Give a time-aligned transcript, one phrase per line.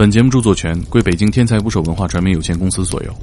[0.00, 3.14] 本节目著作权归北京天才捕手文化传媒有限公司所有。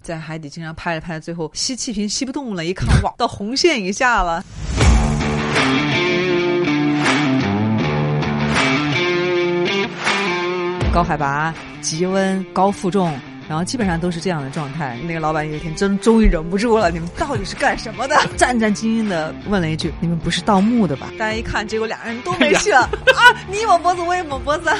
[0.00, 4.44] 在海底经常拍着拍，最后吸气瓶吸不动了，一看哇，到红线以下了。
[10.94, 13.12] 高海拔、极温、高负重。
[13.50, 14.96] 然后基本上都是这样的状态。
[15.02, 18.16] 那个老板有一天真终于忍不住了，你们到底是干什么的？
[18.36, 22.82] 战战兢兢的问了一句：“你们不是盗墓的吧？”大家一看，结果俩人都没去了
[23.12, 23.34] 啊！
[23.50, 24.70] 你抹脖子，我也抹脖子，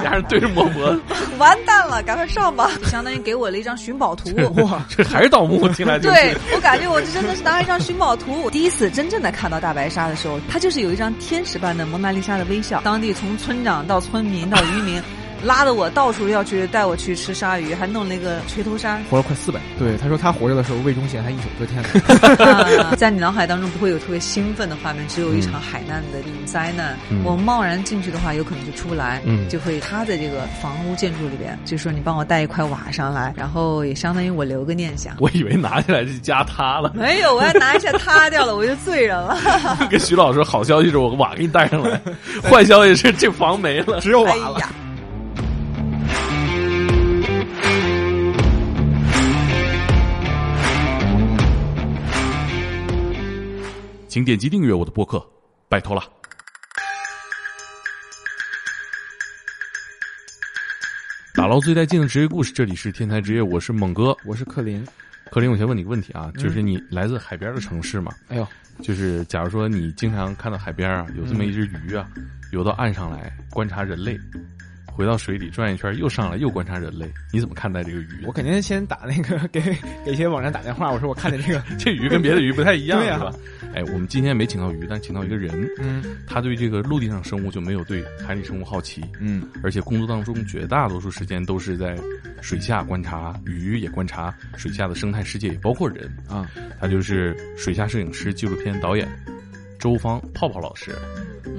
[0.00, 1.02] 俩人对着抹脖子，
[1.36, 2.70] 完蛋了，赶快上吧！
[2.84, 4.30] 相当于给我了一张寻宝图。
[4.62, 5.68] 哇，这还是盗墓？
[5.68, 8.40] 听来 对我感觉我这真的是拿了一张寻宝图。
[8.42, 12.80] 我第一次真正的看到大白鲨的时候，它就是有一张天使般的蒙娜丽莎的微笑。
[12.82, 15.02] 当地从村长到村民到渔民。
[15.44, 19.60] 拉着我到处要去带我去吃鲨鱼，还弄那个锤头鲨，活了快四百。
[19.78, 21.88] 对，他说他活着的时候，魏忠贤还一手遮天呢。
[22.98, 26.96] 在你脑海当中不会有特别兴奋的画面，只有一场海难的这种灾难。
[27.24, 31.58] 我贸然进去的话，有可能就出不来，就会塌在这个房屋建筑里边。
[31.64, 35.14] 就说你帮我带一块瓦上来，然后也相当于我留个念想。
[35.18, 39.38] 我以为拿下来就加塌了，没有，我要拿一下塌掉了，我就罪人了。
[39.88, 42.00] 跟徐老师，好消息是我瓦给你带上来，
[42.42, 44.60] 坏消息是这房没了，只有瓦了。
[54.18, 55.24] 请点击订阅我的播客，
[55.68, 56.02] 拜托了。
[61.34, 64.84] 打捞最带劲的职业故事，这里是天才职业，我是猛哥，我是克林。
[65.30, 68.12] 克林，我先问你个问题啊，就是你来自海边的城市嘛？
[68.26, 68.48] 哎呦，
[68.82, 72.10] 就是假如说你经常看到海边啊，有这么一只鱼啊，
[72.50, 74.18] 游到岸上来观察人类。
[74.98, 78.24] 回到水里转一圈，又上来又观察人类，你怎么看待这个鱼？
[78.26, 79.60] 我肯定先打那个给
[80.04, 83.32] 给一些网站打电话，我说我看见这个 这鱼跟别的鱼不太一样， 是吧？
[83.76, 91.96] 哎，我们今天没请到鱼，但请到一个人，嗯，他对这个陆地上生物就没有对海里生物好奇，嗯，而且工作当中绝大多数时间都是在
[92.40, 96.44] 水下观察鱼，也观察水下的生态世界，也包括人啊。
[96.80, 99.08] 他就是水下摄影师、纪录片导演
[99.78, 100.94] 周芳泡泡老师。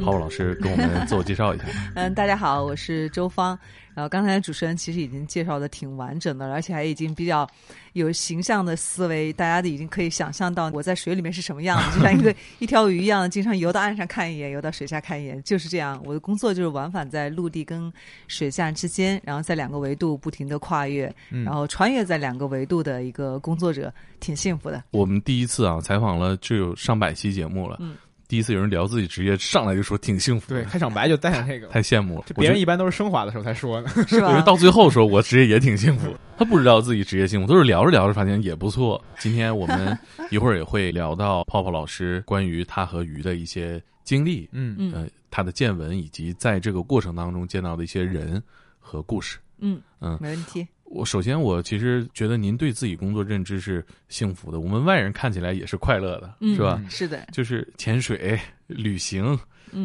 [0.03, 1.65] 泡泡老师跟我们自我介绍一下。
[1.95, 3.57] 嗯，大家好，我是周芳。
[3.95, 7.45] 然后刚才主持人其实已经介绍的挺完整的，而且还已经比较
[7.93, 16.01] 有形象的思维，大家都已经可以想象到我在水里面是什么样子，就像一个一条鱼一样，经常游到岸上看一眼，游到水下看一眼，就是这样。
[16.05, 17.91] 我的工作就是往返在陆地跟
[18.27, 24.81] 水下之间，然后在两个维度不停的跨越，然后穿越在两个维度的一个工作者，挺幸福的。
[24.91, 27.77] 我们第一次啊采访了就有上百期节目了。
[27.81, 27.97] 嗯。
[28.29, 30.47] 第一次有人聊自己职业，上来就说挺幸福。
[30.53, 32.25] 对，开场白就带上这个，太羡慕了。
[32.35, 34.27] 别人一般都是升华的时候才说呢，是吧？
[34.27, 36.15] 我觉得到最后说，我职业也挺幸福。
[36.37, 39.03] 他不知道自己职业幸福，都是聊着聊着发现也不错。
[39.17, 39.97] 今天我们
[40.29, 48.39] 一会儿也会聊到泡泡老师关于他和鱼的一些经历，嗯嗯，呃，他的见闻以及在这个过程当中见到的一些人
[48.79, 49.39] 和故事。
[49.57, 50.67] 嗯嗯，没问题。
[50.89, 56.81] 我首先，我其实觉得您对自己工作认知是幸福的，我们外人看起来也是快乐的，是吧？
[56.89, 59.37] 是的，就是潜水、旅行、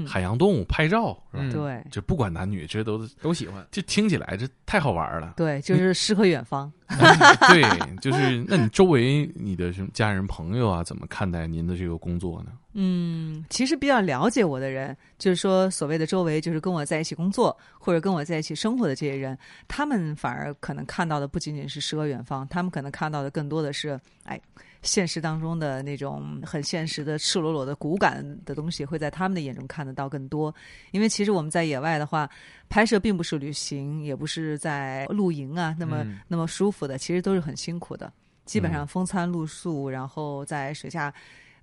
[0.06, 1.48] 海洋动物、拍照，是吧？
[1.52, 3.66] 对，就不管男女，这都都喜欢。
[3.70, 5.34] 这听起来这太好玩了。
[5.36, 6.72] 对，就是诗和远方。
[7.48, 7.62] 对，
[8.00, 12.52] 就是那你周围你的什么家人朋友啊，怎么看待您的这个工作呢？
[12.74, 19.36] 嗯，其实比较了解我的人，就是说所谓的周围，就是跟我在一起工作或者跟我在一起生活的这些人，
[19.66, 24.38] 他们反而可能看到的不仅仅是诗和远方，他们可能看到的更多的是，哎，
[24.84, 30.54] 现实当中的那种很现实的、赤裸裸的骨感的东西，会在他们的眼中看得到更多。
[30.92, 32.30] 因为其实我们在野外的话，
[32.68, 38.12] 拍摄并不是旅行，也不是在露营啊，那么那么舒服的，其实都是很辛苦的，
[38.44, 41.12] 基本上风餐露宿，然后在水下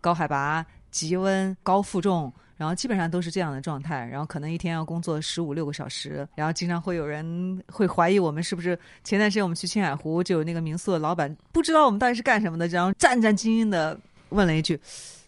[0.02, 0.66] 高海拔。
[0.92, 14.80] 极温、高负重，然后基本上都是这样的状态，然后可能一天要工作十五六个小时，然后经常会有人会怀疑我们是不是前段时间我们去青海湖，就有那个民宿的老板不知道我们到底是干什么的，然后战战兢兢的问了一句：“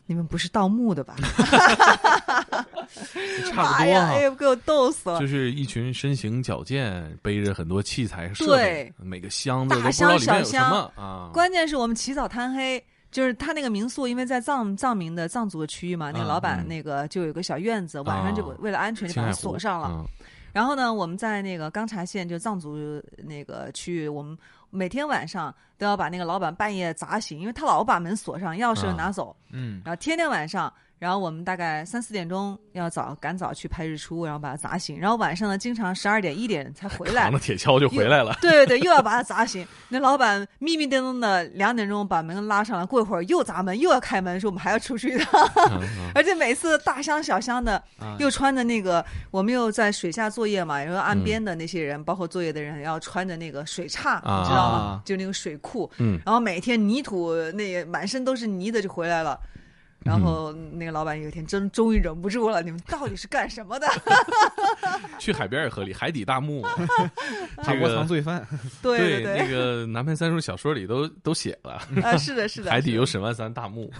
[0.06, 1.16] 你们不是盗墓的吧？”
[3.50, 5.20] 差不多哎呀，给我逗死了！
[5.20, 11.30] 就是一群身形矫健、背着很多器材设备，每个箱子都不知道里面有什么啊！
[11.34, 12.84] 关键是我们起早贪黑。
[13.14, 20.06] 就是他那个民宿，因为在藏藏民的藏族的区域嘛，那个老板那个就有个小院子，晚上就为了安全就把它锁上了。
[20.52, 22.76] 然后呢，我们在那个冈察县就藏族
[23.16, 24.38] 那个区域，我们
[24.70, 29.34] 每天晚上都要把那个老板半夜砸醒，因为他老把门锁上，钥匙拿走。
[29.52, 29.82] 嗯。
[29.86, 30.74] 然后天天晚上。
[31.04, 34.98] 然后我们大概三四点钟要早赶早去拍日出，然后把它砸醒。
[34.98, 38.34] 然后晚上呢，经常十二点一点才回来，扛着铁锹就回来了。
[38.40, 39.68] 对对对，又要把它砸醒。
[39.90, 45.46] 那老板迷迷瞪瞪的，两点钟把门拉上来，过一会儿又砸门，又要开门，说我们还要出去一趟。
[46.16, 47.84] 而且每次大箱小箱的，
[48.18, 55.02] 又穿着那个，我们又在水下作业嘛，然后岸边的那些人，包括作业的人，要穿着那个水叉，你知道吗？
[55.04, 55.92] 就那个水库。
[55.98, 56.18] 嗯。
[56.26, 59.38] 然后每天泥土那满身都是泥的就回来了。
[60.04, 63.88] 然后那个老板有一天真终于忍不住了，你们到底是干什么的？
[65.18, 66.66] 去海边也合理，海底大墓，
[67.64, 68.46] 这个藏罪犯。
[68.82, 73.92] 对对，那个南派三叔小说里都都写了啊，是的，是的，海底有沈万三大墓。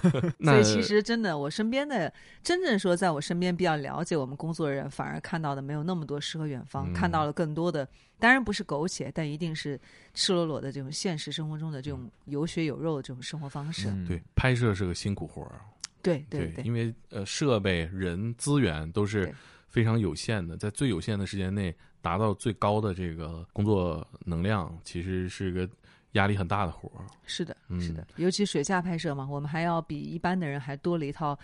[0.42, 2.12] 所以其实真的，我身边的
[2.44, 7.88] 真正说在我身边比较了解我们工作的人，反而看到的没有那么多诗和远方，看到了更多的，
[8.20, 9.80] 当然不是苟且，但一定是
[10.14, 13.94] 赤裸裸的这种现实生活中的这种有血有肉的这种生活方式。
[14.08, 15.52] 对，拍摄是个辛苦活儿。
[16.04, 19.34] 对对对，因为呃，设备、人、资源都是
[19.68, 25.68] 非常有限的，在最有限的时间内达到最高的这个工作能量，其实是一个
[26.12, 27.06] 压力很大的活儿。
[27.26, 31.40] 是的，是的，尤其水下拍摄嘛，我们还要比一般的人还多了一套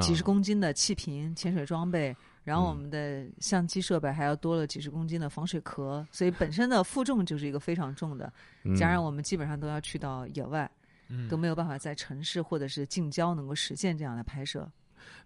[0.00, 8.32] 几十公斤的气瓶、潜水装备，然后我们的相机设备还要多了几十公斤的防水壳，所以本身的负重就是一个非常重的，
[8.78, 10.70] 加上我们基本上都要去到野外。
[11.28, 14.70] 都没有办法在城市或者是近郊能够实现这样的拍摄。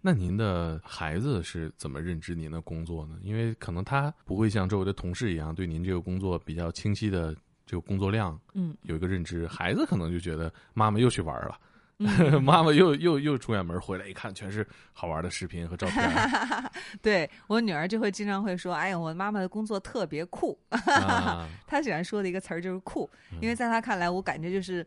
[0.00, 3.18] 那您的孩子是怎么认知您的工作呢？
[3.22, 7.34] 因为可能他不会像周围的同事一样对您这个工作比较清晰的
[7.64, 9.46] 这个工作量，嗯，有一个认知。
[9.46, 11.58] 孩子可能就觉得妈妈又去玩了。
[12.42, 16.10] 妈妈又又又出远门回来一看，全是好玩的视频和照片。
[17.02, 20.58] 对我女儿就会经常会说：“哎呀，我妈妈的工作特别酷。”
[21.66, 23.08] 她喜欢说的一个词儿就是酷，
[23.42, 24.86] 因为在她看来，我感觉就是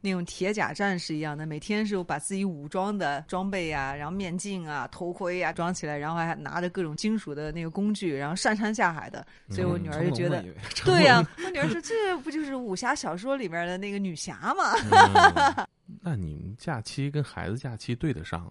[0.00, 9.26] 那种铁甲战士一样的，每天是把自己武装的装备呀，然后面镜啊、头盔呀装起来，然后还拿着各种金属的那个工具，然后上山下海的。
[9.50, 10.42] 所以我女儿就觉得，
[10.82, 15.66] 对呀，我女儿说：“这不就是武侠小说里面的那个女侠吗？”
[16.00, 18.50] 那你们假期跟孩子假期对得上吗？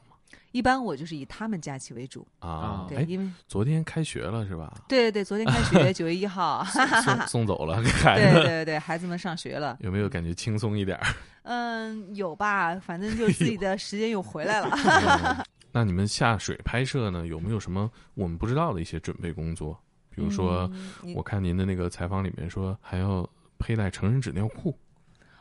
[0.51, 2.85] 一般我就是以他们假期为主啊。
[2.87, 4.71] 对，因为昨天开学了是吧？
[4.87, 8.33] 对对，昨天开学，九月一号送 送走了孩子。
[8.33, 9.77] 对对对，孩子们上学了。
[9.81, 10.99] 有没有感觉轻松一点？
[11.43, 15.45] 嗯，有吧，反正就自己的时间又回来了。
[15.71, 17.25] 那你们下水拍摄呢？
[17.25, 19.77] 有没有什么我们不知道的一些准备工作？
[20.11, 20.69] 比如说，
[21.15, 23.27] 我看您的那个采访里面说还要
[23.57, 24.77] 佩戴成人纸尿裤。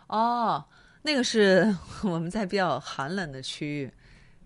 [0.09, 0.65] 哦。
[1.02, 3.90] 那个是 我们在比较寒冷的区域，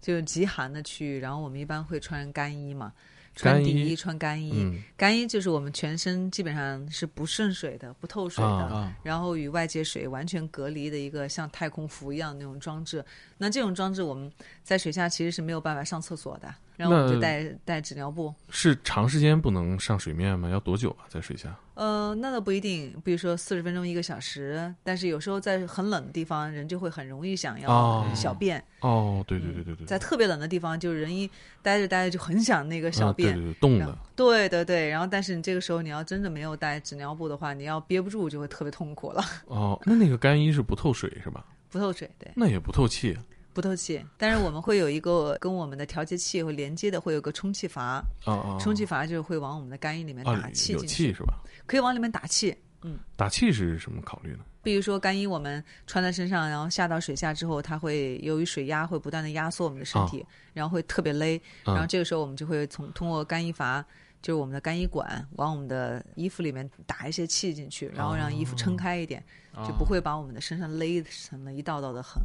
[0.01, 2.93] 就极寒的区域，然后我们一般会穿干衣嘛，
[3.35, 4.83] 穿底衣，穿干衣。
[4.97, 13.05] 干衣就是我们全身基本上是不渗水的、不透水的，然后与外界水完全隔离的一个像太空服一样那种装置。
[13.39, 14.33] 那这种装置我们
[14.63, 16.55] 在水下其实是没有办法上厕所的。
[16.77, 20.49] 然后我们就带带纸尿布，是长时间不能上水面吗？
[20.49, 21.09] 要多久啊？
[21.09, 21.55] 在水下？
[21.75, 24.75] 呃，那倒不一定，比如说四十分钟、一个小时。
[24.83, 28.63] 但是有时候在很冷的地方，人就会很容易想要小便。
[28.81, 29.87] 哦，对对对对对。
[29.87, 31.31] 在特别冷的地方，就是人一
[31.63, 33.99] 待着待着就很想那个小便，对对冻的。
[34.15, 39.23] 对对对，然后但是你这个时候你要真的没有带纸尿布的话，你要憋不住就会特别痛苦了。
[39.47, 41.45] 哦，那那个干衣是不透水是吧？
[41.69, 42.31] 不透水，对。
[42.35, 43.17] 那也不透气。
[43.57, 48.05] 不透气，但是我们会有一个跟我们的调节器会连接的，会有个充气阀。
[48.27, 51.43] 哦充气阀就是会往我们的干衣里面打气进去，是吧？
[51.65, 52.55] 可以往里面打气。
[52.83, 52.99] 嗯。
[53.17, 54.41] 打气是什么考虑呢？
[54.63, 61.41] 比如说干衣我们穿在身上，然后下到水下之后，它会由于水压会不断的压缩我们的身体，然后会特别勒。
[61.65, 63.83] 然后这个时候我们就会从通过干衣阀，
[64.21, 69.25] 就是我们的干衣管，往我们的衣服里面打一些气进去，然后让衣服撑开一点，
[69.67, 72.23] 就不会把我们的身上勒成了一道道的痕。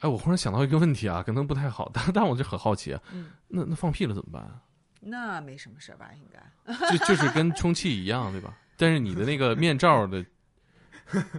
[0.00, 3.02] 哎，我忽然想到一个问题啊，可能不太好，但但我就很好奇啊，
[3.48, 4.60] 那那放屁了怎么办？
[5.00, 6.10] 那没什么事吧？
[6.14, 8.56] 应该 就就是跟充气一样，对吧？
[8.76, 10.24] 但是你的那个面罩的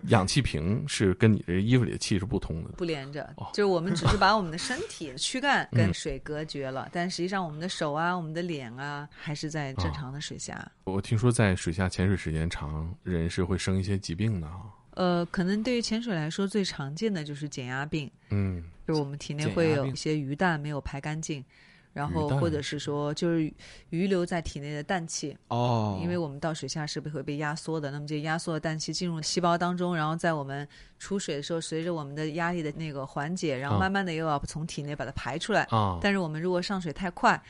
[0.07, 3.33] 氧气瓶是跟你这衣服里的气是不通的，不连着。
[3.53, 10.71] 就是我们只是把我们的身体躯干跟水隔绝了，但实际上我们的手啊、我们的脸啊，还是在正常的水下。
[10.83, 14.61] 我听说在水下潜水时间长，人是会生一些疾病的哈。
[14.95, 18.09] 呃，可能对于潜水来说，最常见的就是减压病。
[18.29, 21.43] 嗯，就是我们体内会有一些鱼蛋没有排干净，
[21.93, 23.51] 然后或者是说就是
[23.89, 25.37] 余留在体内的氮气。
[25.47, 30.67] 哦，因为我们到水下是不会被压缩的，那么这压缩的氮气进入细胞当中，然后在我们
[30.99, 35.63] 出水的时候，随着我们的压力的那个缓解，然后慢慢的又要从体内把它排出来。
[35.71, 37.41] 啊，但是我们如果上水太快。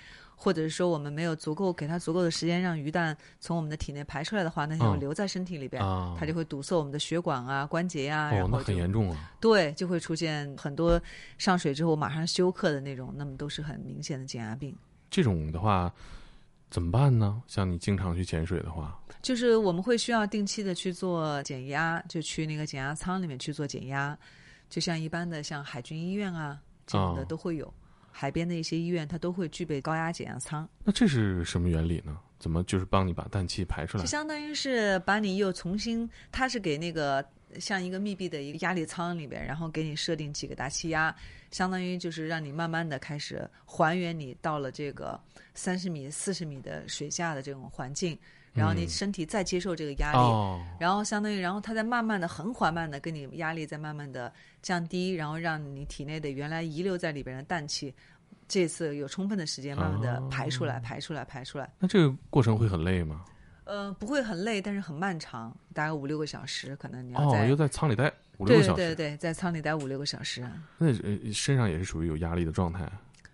[0.43, 5.79] 或者是说我们没有足够给它足够的时间让鱼蛋从我们的体内排出来的话，那就留在身体里边，
[6.17, 9.31] 它就会堵塞我们的血管啊、关节啊，然后很严重啊。
[9.39, 10.99] 对，就会出现很多
[11.37, 14.75] 上水之后马上休克的那种，那么都是很明显的减压病。
[15.11, 15.93] 这种的话
[16.71, 17.43] 怎么办呢？
[17.45, 24.17] 像你经常去潜水的话，就是我们会需要定期的去做减压，就去那个减压舱里面去做减压，
[24.71, 27.71] 就像一般的像海军医院啊这样的都会有。
[28.11, 30.67] 海边的一些医院，它都会具备高压减压舱。
[30.83, 32.17] 那这是什么原理呢？
[32.37, 34.03] 怎么就是帮你把氮气排出来？
[34.03, 37.23] 就相当于是把你又重新，它是给那个
[37.59, 41.15] 像一个密闭的一个压力舱里边，然后给你设定几个大气压，
[41.51, 45.19] 相当于就是让你慢慢的开始还原你到了这个
[45.53, 48.17] 三十米、四十米的水下的这种环境。
[48.53, 50.17] 然后你身体再接受这个压力，
[50.79, 54.31] 然后相当于，然后它再慢慢的、很缓慢的跟你压力在慢慢的
[54.61, 57.93] 降低，然后让你体内的原来遗留在里边的氮气，
[58.47, 61.71] 这次有充分的时间慢慢的排出来、排出来、排出来。
[61.79, 63.23] 那这个过程会很累吗？
[63.63, 70.45] 呃，不会很累，但是很漫长，大概五六个小时，可能你要在又在舱里待五六个小时，对对对，在舱里待五六个小时。
[70.77, 70.91] 那
[71.31, 72.91] 身上也是属于有压力的状态。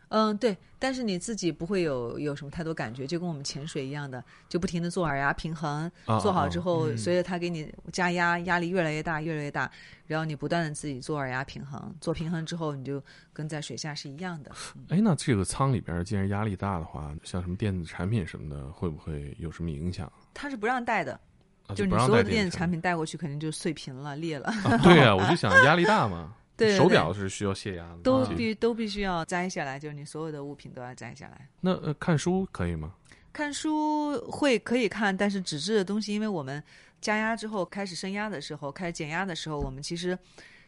[0.09, 9.69] 嗯，对，但是你自己不会有有什么太多感觉，就跟我们潜水一样的，就不停的做耳压平衡，做好之后，随着它给你加压，压力越来越大，越来越大，
[10.05, 14.51] 然后你不断的自己做耳压平衡，做平衡之后，你就跟在水下是一样的。
[14.89, 20.11] 哎，那这个舱里边既然压力大的话，像什么电子产品什么的，会不会有什么影响？
[20.33, 21.19] 它是不让带的，
[21.75, 24.53] 就你所有的电子产品带过去，肯定就碎屏了，裂了。
[24.83, 26.33] 对呀，我就 想压力大嘛。
[26.57, 31.47] 对，手表是需要泄压的，都必都必须要摘下来，就是你所有的物品都要摘下来。
[31.61, 32.91] 那呃，看书可以吗？
[33.31, 36.61] 看书会可以看，但是纸质的东西，因为我们
[36.99, 40.17] 加压之后开始升压的时候，开始减压的时候，我们其实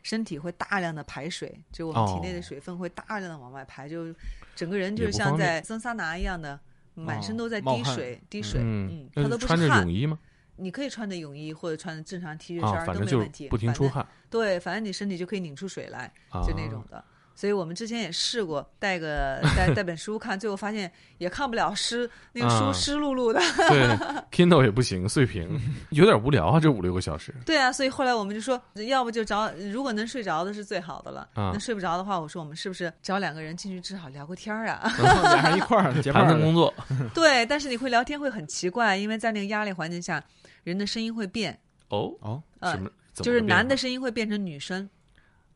[0.03, 4.13] 身体会大量的排水，就我们体内的水分会大量的往外排，就
[4.55, 6.59] 整个人就是像在蒸桑拿一样的，
[6.93, 8.61] 满身都在滴水滴水。
[8.63, 10.19] 嗯，他都不是穿着泳衣吗？
[10.59, 14.05] 你可以穿的泳衣或者穿的正常 T 恤衫都没问题，不停出汗。
[14.29, 16.11] 对，反正你身体就可以拧出水来，
[16.45, 17.03] 就那种的。
[17.35, 23.39] 所以我们之前也试过带个带带本书看，最后发现也看不了湿，那个书湿漉漉的。
[23.69, 25.57] 对，Kindle 也不行，碎屏，
[25.91, 27.33] 有点无聊啊，这五六个小时。
[27.45, 31.29] 对啊，所以后来我们就说，要不就找，如果能睡着的是最好的了。
[31.33, 34.91] 那睡不着的话，我说我们是不是找两个人进去至少聊个天儿啊？
[34.99, 36.73] 俩人一块儿 谈谈工作。
[37.13, 40.21] 对，但是你会聊天会很奇怪，因为在那个压力环境下。
[40.63, 41.59] 人的声音会变。
[41.89, 42.13] 哦？
[42.21, 42.89] 哦，什么？
[43.13, 44.89] 就是男的声音会变成女生。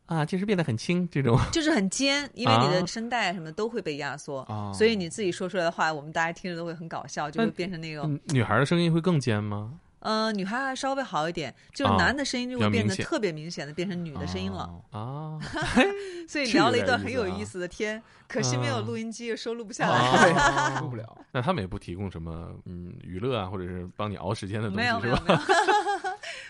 [0.06, 1.40] 啊，就是变得很轻，这种。
[1.54, 9.80] 就是很尖，因为你的声带什么都会被压缩，啊所以你自己说出来的话，我们大家听着都会很搞笑，就会变成那种女孩的声音会更尖吗？
[10.04, 15.40] 呃，女孩还稍微好一点，就是男的声音就会变得特别明显的变成女的声音了啊。
[16.28, 21.26] 所以聊了一段很有意思的天，可惜没有录音机，又收录不 下来，录不了。
[21.32, 25.00] 那他们也不提供什么嗯娱乐啊，或者是帮你熬时间的东西，没有？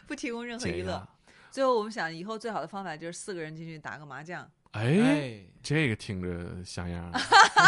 [0.08, 1.08] 不提供任何娱乐。
[1.52, 4.50] 最后我们想，以后最好的方法就是四个人进去打个麻将。
[4.74, 7.10] 哎，这个听着像样，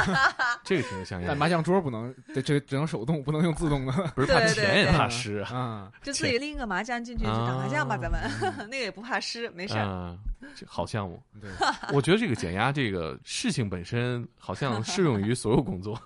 [0.66, 1.28] 这个听着像样。
[1.30, 5.92] 但麻将桌不能，这这只能手动，不能用自动的， 不是怕钱也怕湿啊。
[6.02, 8.20] 就自己拎一个麻将进去就打麻将吧，咱们
[8.70, 10.18] 那个也不怕湿，没事儿。
[10.66, 11.50] 好项目，对，
[11.94, 16.00] 我觉得这个减压这个事情本身好像适用于所有工作。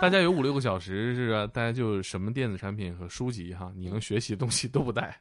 [0.00, 1.46] 大家有五六个小时是吧？
[1.52, 5.20] 大家就什么电子产品和书籍哈，你能学习的东西都不带，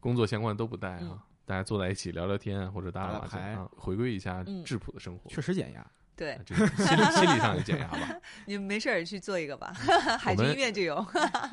[0.00, 1.18] 工作相关都不带啊。
[1.48, 5.84] 大家坐在一起聊聊天或者打打牌，回归一下质朴的生活，确实减压。
[6.14, 7.98] 对，心理心理上也减压吧。
[8.44, 9.72] 你们没事儿去做一个吧，
[10.20, 10.96] 海军医院就有。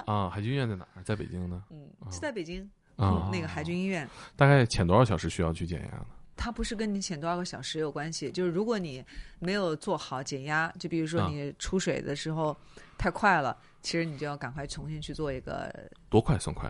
[0.05, 1.03] 啊，海军医院在哪儿？
[1.03, 1.63] 在北京呢？
[1.69, 2.69] 嗯，是在北京。
[2.97, 4.05] 啊，那个海军医院。
[4.35, 6.05] 大概潜多少小时需要去减压呢？
[6.35, 9.05] 它不是跟你潜多少个小时有关系，就是如果你
[9.39, 12.55] 没有做好减压，就比如说你出水的时候
[12.97, 15.71] 太快了，其实你就要赶快重新去做一个。
[16.09, 16.69] 多快算快？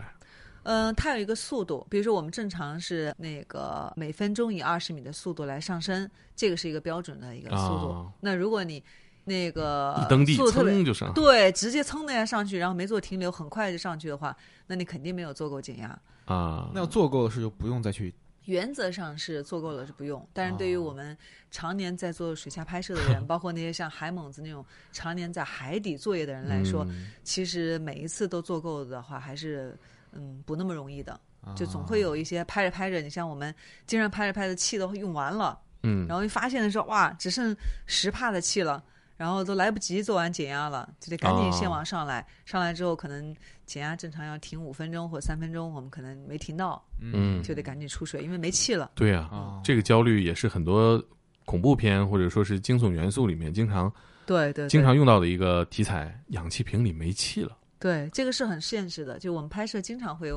[0.68, 8.10] 嗯，它有一个速度，比如说我们正常是那个每分钟以二十米的速度来上升，这个是一个标准的一个速度。
[8.20, 8.82] 那如果你
[9.22, 16.68] 那个一登地蹭就上，对，直接蹭的呀上去，然后没做停留，很快就上去的话，那你肯定没有做够减压啊。
[16.74, 18.12] 那要做够的是就不用再去。
[18.46, 21.16] 原则上是做够了是不用，但是对于我们
[21.52, 26.84] 常年在做水下拍摄的人， 包括那些像海猛子那种常年在海底作业的人来说，
[27.22, 29.78] 其实每一次都做够的话，还是。
[30.16, 31.18] 嗯，不那么容易的，
[31.54, 33.54] 就总会有一些拍着拍着，你像我们
[33.86, 37.56] 经常拍着拍着气都用完了，嗯，然后一发现的时候，哇，只剩
[37.86, 38.82] 十帕的气了，
[39.16, 48.90] 然后都来不及做完减压了，就得赶紧先往上来，上来之后可能减压正常要停五分钟或三分钟，我们可能没停到，嗯，就得赶紧出水，因为没气了。
[48.94, 49.30] 对呀，
[49.64, 51.02] 这个焦虑也是很多
[51.44, 53.92] 恐怖片或者说是惊悚元素里面经常
[54.26, 57.56] 对对，经常用到的一个题材，氧气瓶里没气了。
[57.78, 59.18] 对，这个是很现实的。
[59.18, 60.32] 就我们拍摄经常会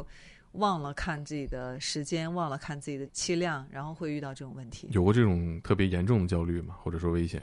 [0.54, 4.88] 忘了看自己的时间，忘了看自己的气量，然后会遇到这种问题。
[4.92, 6.76] 有过这种特别严重的焦虑吗？
[6.82, 7.42] 或者说危险？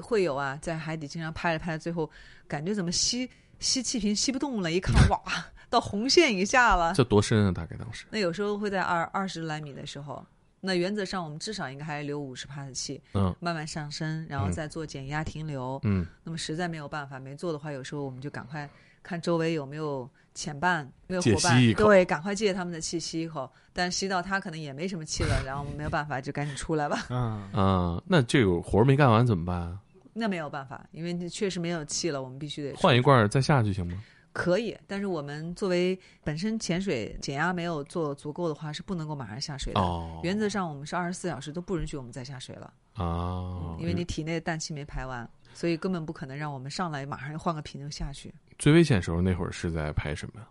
[0.00, 2.10] 会有啊，在海底经常拍着拍，最后
[2.46, 5.20] 感觉怎么吸吸气瓶吸不动了，一看 哇，
[5.68, 6.94] 到红线以下了。
[6.94, 7.52] 这多深啊？
[7.52, 8.06] 大概当时？
[8.10, 10.24] 那有时候会在二二十来米的时候。
[10.64, 16.06] 那原则上，我们至少应该还留五十帕的气，嗯，慢慢上升，然后再做减压停留，嗯。
[16.22, 18.70] 那么实在没有办法没做的话，有时候我们就赶快
[19.02, 23.50] 看周围有没有潜伴，没有伙伴，对，赶快借他们的气吸一口。
[23.72, 27.06] 但吸到他可能也没什么气了，然后没有办法，就赶紧出来吧。
[27.10, 29.76] 嗯 嗯，那这个活没干完怎么办？
[30.12, 34.00] 那没有办法，因为确实没有气了，我们必须得换一罐再下去行吗？
[34.32, 39.80] 可以，但是我们作为本身潜水减压没有做足够的话，是不能够马上下水的。
[39.80, 48.32] 哦，原则上我们是二十四小时都不允许我们再下水了啊，因为你体内的氮气没排完，所以根本不可能让我们上来马上换个瓶就下去。
[48.58, 50.46] 最危险时候那会儿是在拍什么？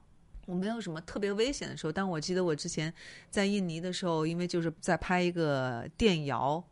[0.45, 2.93] 我没有什么特别危险的时候，但我记得我之前
[3.29, 6.63] 在印尼的时候，因为就是在拍一个电摇。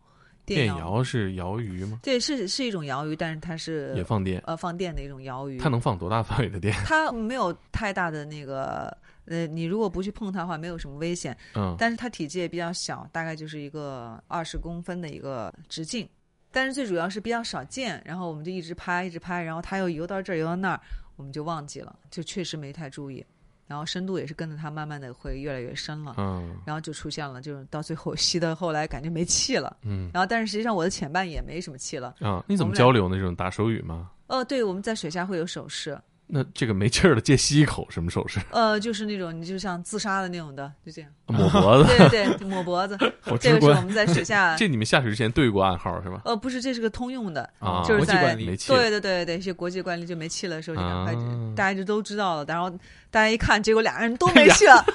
[0.55, 1.99] 电摇是摇鱼吗？
[2.01, 5.57] 对，是是一种摇鱼，但是它是也放电，呃，放电的一种摇鱼。
[5.57, 6.73] 它能放多大范围的电？
[6.85, 11.37] 它没有太大的那个，呃，你如果不去碰它的话，没有什么危险。
[11.55, 16.07] 嗯，但是它体积也比较小，大概就是一个二十公分的一个直径。
[16.51, 20.81] 但是最主要是比较少见，然后我们就一直拍，一直拍，然后它又游到这儿，游到那儿，
[21.15, 23.23] 我们就忘记了，就确实没太注意。
[23.69, 33.15] 然后深度也是跟着它慢慢的会越来越深了，嗯，然后就出现了，就是到最后吸到后来感觉没气了，嗯，然后但是实际上我的前半也没什么气了，啊，你怎么交流呢？
[33.15, 34.09] 这种打手语吗？
[34.25, 35.99] 哦，对，我们在水下会有手势。
[36.31, 38.39] 那这个没气儿的借吸一口什么手势？
[38.51, 41.89] 呃，就是那种你就像自杀的那种的，就这样抹脖子。
[41.89, 42.95] 对对对，抹脖子。
[43.41, 44.55] 这个是我们在水下。
[44.55, 46.21] 这你们下水之前对过暗号是吧？
[46.25, 48.71] 呃，不是，这是个通用的啊，就是在没气。
[48.71, 51.15] 对对对对，一些国际惯例就没气了的时候就赶快，
[51.55, 52.45] 大家就都知道了。
[52.47, 52.69] 然后
[53.09, 54.85] 大家一看，结果俩人都 没气了 啊！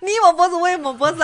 [0.00, 1.22] 你抹脖子，我也抹脖子，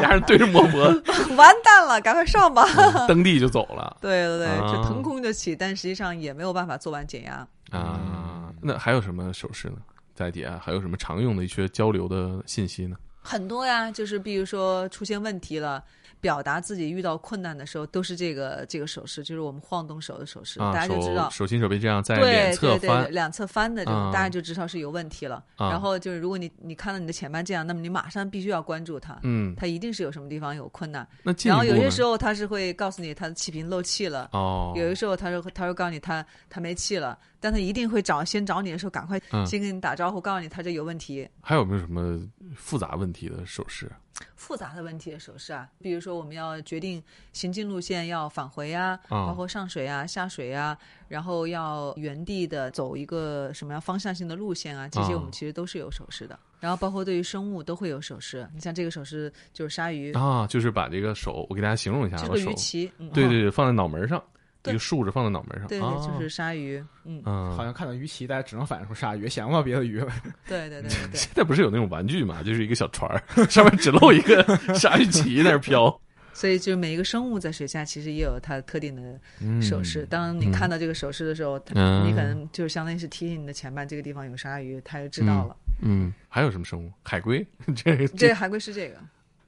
[0.00, 1.02] 俩人对着抹脖子，
[1.36, 2.66] 完蛋了，赶快上吧！
[3.06, 3.96] 蹬地就走了。
[4.00, 8.52] 对对对，就腾空就起，但实际上也没有办法做完减压啊。
[8.60, 9.76] 那还有什么手势呢？
[10.14, 12.96] 在底下还有什么常用的一些交流的信息呢？
[13.22, 15.82] 很多呀，就是比如说出现问题了。
[16.20, 25.42] 表达自己遇到困难的时候，都是这个这个手势，就是我们晃动手的手势，大家就知道手心手背这样在两侧翻，两侧翻的这种，大家就知道是有问题了。
[25.56, 31.06] 然后就是如果你你看到你的前半这样，那么你马上必须要关注他，嗯，他一定是有什么地方有困难。
[31.22, 41.28] 那然后有些时候他是会告诉你他的气瓶漏气了，哦，有的时候他说他说告诉你他他没气了，但他一定会找先找你的时候赶快先跟你打招呼，告诉你他这有问题。
[41.40, 42.20] 还有没有什么
[42.54, 43.90] 复杂问题的手势？
[44.36, 47.02] 复杂的问题的手势啊，比如说我们要决定
[47.32, 50.76] 行进路线要返回啊，包括上水啊、下水啊，
[51.08, 56.38] 然后要原地的走一个什么样方向性的路线啊，这些我们其实都是有手势的。
[56.58, 64.22] 然后包括对于生物都会有手势，你像这个手势就是鲨鱼啊，就是把这个手我给大家形容一下，这个鱼鳍，对对对，放在脑门上。
[64.66, 67.22] 一个竖着放在脑门上，对对，就是鲨鱼，嗯，
[67.56, 70.12] 好像看到鱼鳍，大家只能反映出鲨鱼，想不到别的鱼了。
[70.46, 71.14] 对对对对。
[71.14, 74.42] 现在不是有那种玩具嘛，就是一个小船儿，上面只露一个
[74.74, 76.00] 鲨鱼鳍在那飘。
[76.32, 79.20] 所以，就每一个生物在水下其实也有它特定的
[79.60, 80.06] 手势。
[80.06, 85.56] 当你看到这个手势的时候，你可能就相当于是提醒你的前半这个地方有鲨鱼，它就知道了。
[85.82, 86.90] 嗯，还有什么生物？
[87.02, 87.46] 海龟？
[87.74, 88.96] 这这海龟是这个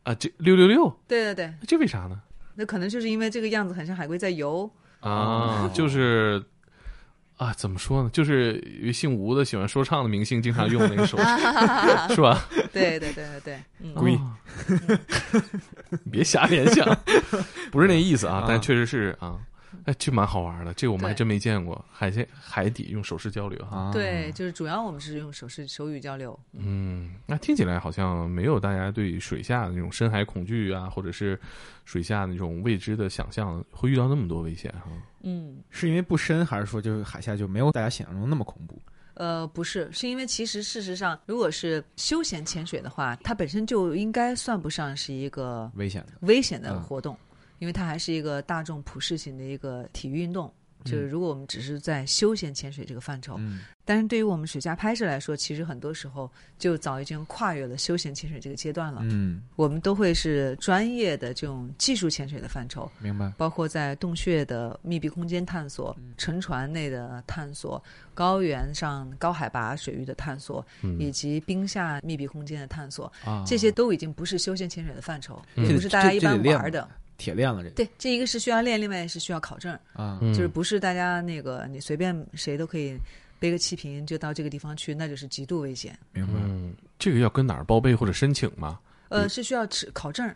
[0.03, 0.15] 啊？
[0.17, 0.95] 这六六六？
[1.09, 2.21] 对对对，这为啥呢？
[2.55, 4.71] 那可能就是因为这个样子很像海龟在游。
[5.03, 6.43] 啊，就是
[7.37, 8.11] 啊，怎么说呢？
[8.13, 11.25] 就是一姓吴的喜欢说唱的明星经常用那个手势，
[12.15, 12.49] 是吧？
[12.73, 14.19] 对对对对对，龟，
[16.11, 16.87] 别瞎联想，
[17.71, 19.39] 不是那意思啊，但确实是啊。
[19.85, 21.85] 哎，这蛮好玩的，这个我们还真没见过。
[21.91, 26.39] 海鲜海底用手势交流哈，对，就是主要我们是用手势手语交流。
[26.53, 31.39] 嗯，那听起来好像没有大家对水下的那种深海恐惧啊，或者是
[31.85, 34.91] 水下那种未知的想象，会遇到那么多危险哈。
[35.23, 38.81] 嗯，是因为不深，还是说就是海下就没有大家想象中那么恐怖？
[39.15, 47.17] 呃，不是，是因为其实事实上，如果是休闲潜水的话，它本身就应该算不上是一个危险的危险的活动。
[47.63, 50.53] 因为它还是一个大众普适型的一个体育运动，
[50.85, 53.39] 就是如果我们只是在休闲潜水这个范畴，
[53.85, 59.01] 但是对于我们水下拍摄来说，其实很多时候就早已经跨越了休闲潜水这个阶段了。
[59.05, 63.33] 嗯，我们都会是专业的这种技术潜水的范畴，明白？
[63.39, 67.81] 包括在洞穴的密闭空间探索、沉船内的探索、
[68.13, 70.67] 高原上高海拔水域的探索，
[70.99, 73.13] 以及冰下密闭空间的探索，
[73.47, 76.89] 这些都已经不是休闲潜水的范畴，也不是大家一般玩的。
[77.23, 77.63] 铁链了。
[77.63, 82.99] 这对，这一个是需要练，另外是需要考证啊，就是不是大家那个你随便谁都可以
[83.39, 85.97] 背个气瓶就到这个地方去，那就是极度危险。
[86.13, 86.33] 明白？
[86.43, 88.81] 嗯，这个要跟哪儿报备或者申请吗？
[89.09, 90.35] 呃，是需要持考证。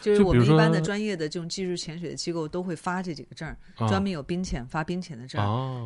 [0.00, 3.56] 就是我们一般的专业的这种技术潜水的机构都会发这几个证
[3.88, 5.40] 专门有冰潜发冰潜的证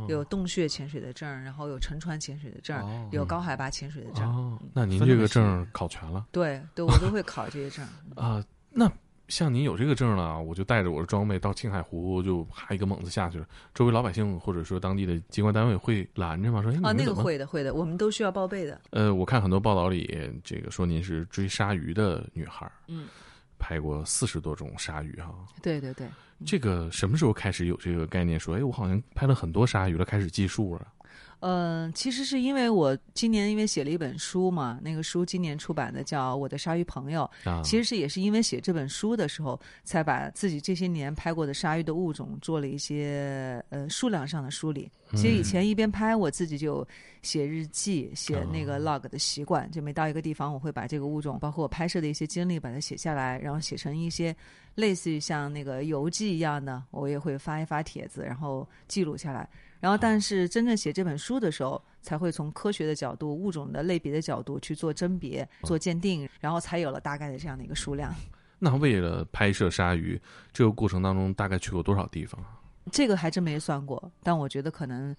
[0.08, 6.28] 有洞穴潜水的证然后有沉船潜水的证有高海拔潜水的证那您这个证考全了？
[6.32, 8.42] 对，对我都会考这些证 啊。
[8.70, 8.90] 那
[9.28, 13.46] 像您有这个证了，我就带着我的装备到青海湖就啪一个猛子下去了。
[13.74, 16.62] 周围老百姓或者说当地的机关单位会拦着吗？
[16.62, 18.80] 说啊，那个会的，会的，我们都需要报备的。
[18.90, 23.08] 呃，我看很多报道里这个说您是追鲨鱼的女孩嗯。
[23.58, 26.06] 拍过四十多种鲨鱼哈，对对对，
[26.44, 28.38] 这个什么时候开始有这个概念？
[28.38, 30.86] 说，哎，我好像拍了很多鲨鱼了，开始计数了。
[31.40, 37.30] 嗯，其实是因为我今年因为写了一本书嘛，那个书今年出版的叫《我的鲨鱼朋友》，
[37.62, 44.90] 其实是也是因为写这本书的时候，才把自己这些年拍过的鲨鱼的物种做了一些呃数量上的梳理。
[45.12, 46.86] 其实以前一边拍，我自己就
[47.22, 54.34] 写日记、写那个 log 的习惯，就每到一个地方，我会把这个物种，包括我拍摄的一些经历，把它写下来，然后写成一些
[54.74, 59.48] 类似于像那个游记一样的，我也会发一发帖子，然后记录下来。
[59.80, 68.14] 然后，但是真正写这本书的时候，才会从科学的角度、物种的类别的角度去做甄别、做鉴定，然后才有了大概的这样的一个数量。
[68.58, 70.20] 那为了拍摄鲨鱼，
[70.52, 72.40] 这个过程当中大概去过多少地方？
[72.90, 75.14] 这个还真没算过，但我觉得可能。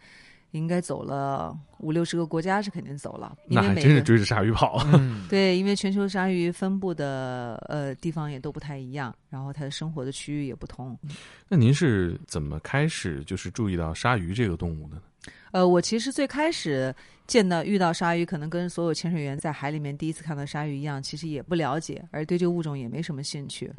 [0.52, 4.86] 应该走了五六十个国家是肯定走了，那还真是追着鲨鱼跑。
[5.30, 10.98] 对，因为全球鲨鱼分布的呃地方也都不太一样，然后它的生活的区域也不同。
[11.48, 15.02] 那您是怎么开始就是注意到鲨鱼这个动物的呢？
[15.52, 16.94] 呃，我其实最开始
[17.26, 23.72] 见到遇到鲨鱼，可能跟所有潜水员在海里面第一次看到鲨鱼一样，其实也不了解，而对这个物种也没什么兴趣。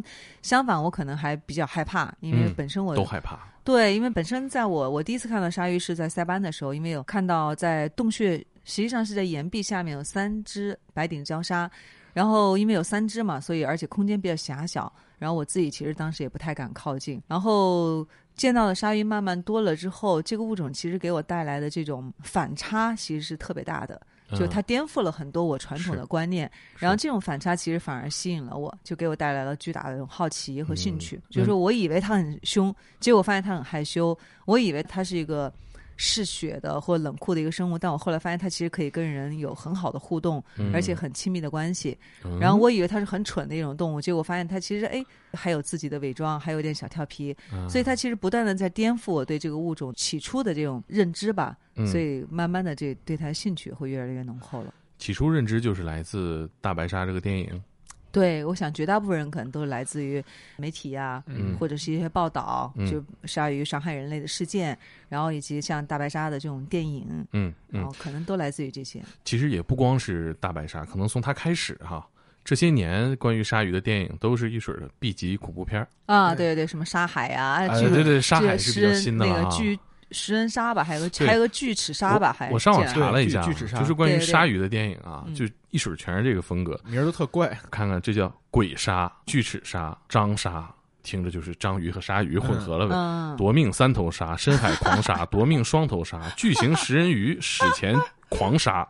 [0.43, 3.39] 相反，我可能还比较害怕，因为本身我都害怕。
[3.65, 11.71] 对，因为本身在我我第一次看到鲨鱼是在塞班的时候，因为有看到在洞穴，实际上是在岩壁下面有三只白顶礁鲨，
[12.15, 18.07] 然后因为有三只嘛，所以而且空间比较狭小，然后我自己其实当时也不太敢靠近，然后。
[18.39, 31.21] 见到的鲨鱼慢慢多了之后，这个物种其实给我带来的这种反差其实是特别大的，就它颠覆了很多我传统的观念，然后这种反差其实反而吸引了我，就给我带来了巨大的这种好奇和兴趣。
[31.29, 35.53] 就是说我以为它很凶，结果发现它很害羞，我以为它是一个。
[35.99, 41.99] 嗜血的或冷酷的一个生物，但我后来发现它其实可以跟人有很好的互动，而且很亲密的关系。
[42.41, 47.37] 然后我以为它是很蠢的一种动物，结果发现它其实哎还有自己的伪装，还有点小调皮。
[47.69, 51.59] 所以它其实不断的在颠覆我对这个物种起初的这种认知吧。
[51.93, 54.73] 所以慢慢的这对它的兴趣会越来越浓厚了。
[54.99, 57.63] 起初认知就是来自《大白鲨》这个电影。
[58.19, 60.23] 对，我想绝大部分人可能都是来自于
[60.57, 61.23] 媒体呀，
[61.59, 64.77] 或者是一些报道，就鲨鱼伤害人类的事件，
[65.09, 69.01] 然后以及像大白鲨的这种电影，嗯，然后可能都来自于这些。
[69.25, 72.07] 其实也不光是大白鲨，可能从它开始哈，
[72.45, 79.79] 这些年关于鲨鱼的电影都是一水的 B 级恐怖片啊，对对，什么沙海啊，对对，沙海是比较新的那个巨。
[80.11, 87.49] 食人鲨吧，还有个还有个巨齿鲨吧，还我上网查了一下，巨齿鲨就是关于鲨鱼的电影啊，就一水全是这个风格，名儿都特怪。
[87.71, 90.69] 看看这叫鬼鲨、巨齿鲨、章鲨，
[91.03, 93.37] 听着就是章鱼和鲨鱼混合了呗。
[93.37, 97.95] 夺命三头鲨、深海狂鲨、夺命双头鲨、巨型食人鱼、史前
[98.29, 98.87] 狂鲨、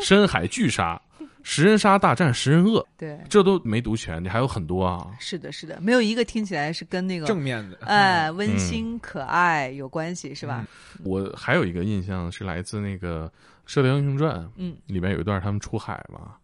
[0.00, 1.00] 深海巨鲨。
[1.42, 5.06] 食人鲨大战食人鳄，对，这都没读全，你还有很多啊。
[5.18, 10.66] 是的，是的，没有一个听起来是跟那个正面的，哎，温馨可爱有关系，是吧？
[11.04, 13.26] 我还有一个印象是来自那个
[13.66, 16.34] 《射雕英雄传》，嗯，里面有一段他们出海嘛，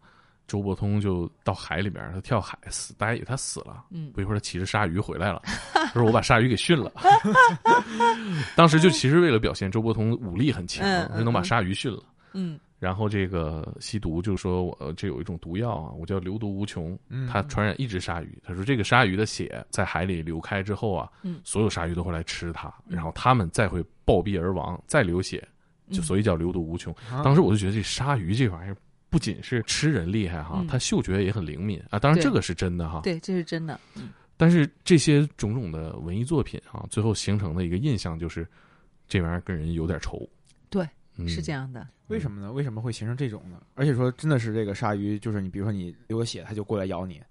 [0.47, 5.41] 周伯通就到海里边，他跳海死，大家以为他死了，嗯，不一会儿他骑着鲨鱼回来了，
[5.73, 6.91] 他说我把鲨鱼给训了，
[8.55, 10.83] 当时就其实为了表现周伯通武力很强，
[11.15, 12.01] 就能把鲨鱼训了，
[12.33, 12.59] 嗯。
[12.85, 16.95] 然后这个吸毒就说：“我这有一种毒药啊，我叫流毒无穷，
[17.27, 18.37] 它传染一只鲨鱼。
[18.43, 21.09] 他说这个鲨鱼的血在海里流开之后啊，
[21.43, 25.43] 所有鲨鱼都会来吃它，然后它们再会暴毙而亡，再流血，
[25.89, 26.95] 就所以叫流毒无穷。
[27.23, 28.77] 当时我就觉得这鲨鱼这玩意儿
[29.09, 31.97] 不仅是吃人厉害哈，它嗅觉也很灵敏啊。
[31.97, 33.79] 当然这个是真的哈，对，这是真的。
[34.37, 38.47] 但是这些种种的文艺作品啊，最后形成的一个印象就是
[39.07, 40.21] 这玩意儿跟人有点仇。
[40.69, 40.87] 对。”
[41.25, 42.51] 是这样的，为什么呢？
[42.51, 43.59] 为什么会形成这种呢？
[43.73, 47.21] 而且说，真的是这个鲨鱼，就是你，比如说你流个血，它就过来咬你，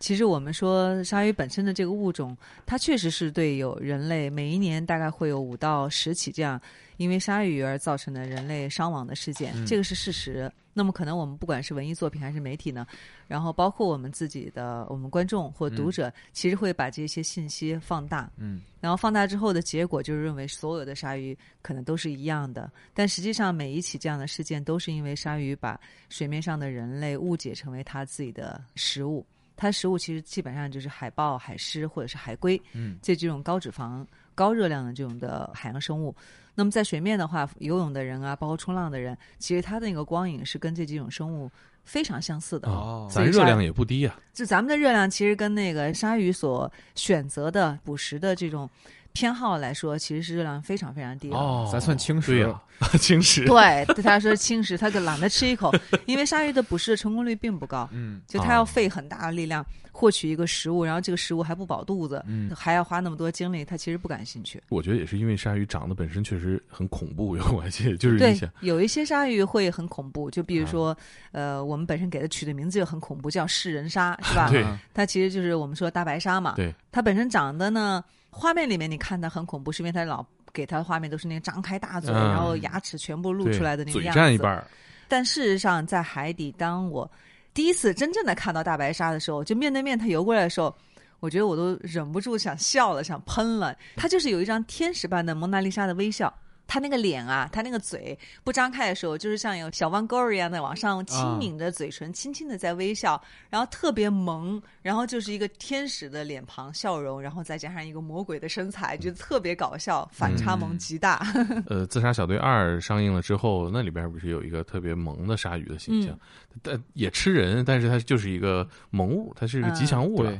[0.00, 6.60] 其实我们说鲨鱼本身的这个物种，它确实是对有人类每一年大概会有五到十起这样
[6.96, 10.50] 因为鲨鱼而造成的人类伤亡的事件，这个是事实。
[10.76, 12.84] 那么可能我们不管是文艺作品还是媒体呢，
[13.28, 25.78] 然后包括我们自己的我们观众或读者，其实会把这些信息放大，嗯，然后放大之后的结果就是认为所有的鲨鱼可能都是一样的，但实际上每一起这样的事件都是因为鲨鱼把
[26.08, 29.24] 水面上的人类误解成为它自己的食物。
[29.56, 34.04] 它食物其实基本上就是海豹、海狮或者是海龟，嗯，这几种高脂肪、
[34.34, 36.14] 高热量的这种的海洋生物。
[36.54, 41.50] 那么在水面的话，游泳的人啊，包括冲浪的人，其实他的那个光影是跟这几种生物
[41.84, 42.68] 非常相似的。
[42.68, 44.14] 哦，咱热量也不低呀。
[44.32, 48.68] 就咱们的热量其实跟那个鲨鱼所选择的捕食的这种。
[49.14, 51.36] 偏好来说，其实是热量非常非常低的。
[51.36, 52.60] 哦，咱算轻食了，
[52.98, 53.44] 轻食。
[53.46, 55.72] 对，对他说轻食，他就懒得吃一口，
[56.04, 57.88] 因为鲨鱼的捕食的成功率并不高。
[57.92, 64.60] 嗯，就他要费很大的力量获取一个食物，然后这个食物还不饱肚子，嗯，还要花那么多精力，他其实不感兴趣。
[64.68, 70.96] 我觉得也是因为鲨鱼长得本身确实很恐怖有关系，就是对，有一些鲨鱼会很恐怖，就比如说，
[71.30, 74.50] 呃，我们本身给它取的名字就很恐怖，叫噬人鲨，是吧？
[74.50, 76.54] 对，它其实就是我们说大白鲨嘛。
[76.56, 78.02] 对，它本身长得呢。
[78.34, 84.18] 画面里面你看他很恐怖，是因为他老给他的画面都是那个张开大嘴，然后牙齿全部露出来的那个样子。
[84.18, 84.62] 嘴占一半。
[85.06, 87.08] 但事实上，在海底，当我
[87.52, 90.74] 第一次真正的看到大白鲨的时候，就面对面它游过来的时候，
[91.20, 93.76] 我觉得我都忍不住想笑了，想喷了。
[93.96, 96.32] 它就是有一张天使般的蒙娜丽莎的微笑。
[96.66, 111.26] 他那个脸啊，他那个嘴不张开的时候，就是像有小弯钩一样的往上轻抿着嘴唇，轻轻的在微笑，然后特别萌，然后就是一个天使的脸庞笑容，然后再加上一个魔鬼的身材，就特别搞笑，反差萌极大。
[111.66, 116.18] 呃，《自杀小队二》上映了之后，那里边不是有一个特别萌的鲨鱼的形象，
[116.62, 120.32] 但也吃人，但是它就是一个萌物，它是一个吉祥物了。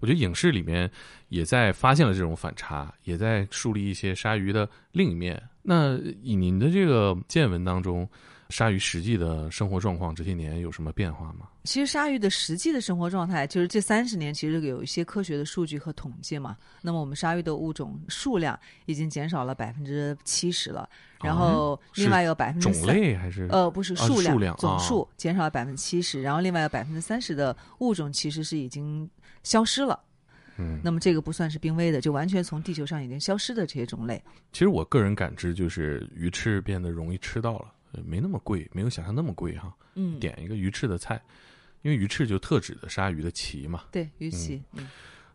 [0.00, 0.90] 我觉得影视里面
[1.28, 5.40] 也在发现了这种反差，也在树立一些鲨鱼的另一面。
[5.62, 8.08] 那以您的这个见闻当中，
[8.50, 11.48] 鲨鱼实际的生活状况这些年有什么变化吗？
[11.64, 16.56] 其实鲨鱼的实际的生活状态，就是这三十年其实有一些科学的数据和统计嘛。
[16.82, 20.88] 那么我们鲨鱼的物种数量已经减少了百分之七十了，
[21.22, 29.08] 然后另外有百分之种类还是呃不是数量量总数减少了百分之七十，然后另外有百分之三十的物种其实是已经
[29.44, 29.98] 消失了。
[30.62, 34.22] 嗯，那么这个不算是濒危的，就完全从地球上已经消失的这些种类。
[34.52, 37.72] 其实我个人感知就是鱼翅变得容易吃到了，
[38.04, 39.74] 没那么贵，没有想象那么贵哈。
[39.94, 41.20] 嗯，点一个鱼翅的菜，
[41.82, 43.84] 因为鱼翅就特指的鲨鱼的鳍嘛。
[43.90, 44.62] 对，鱼鳍。
[44.72, 44.88] 嗯。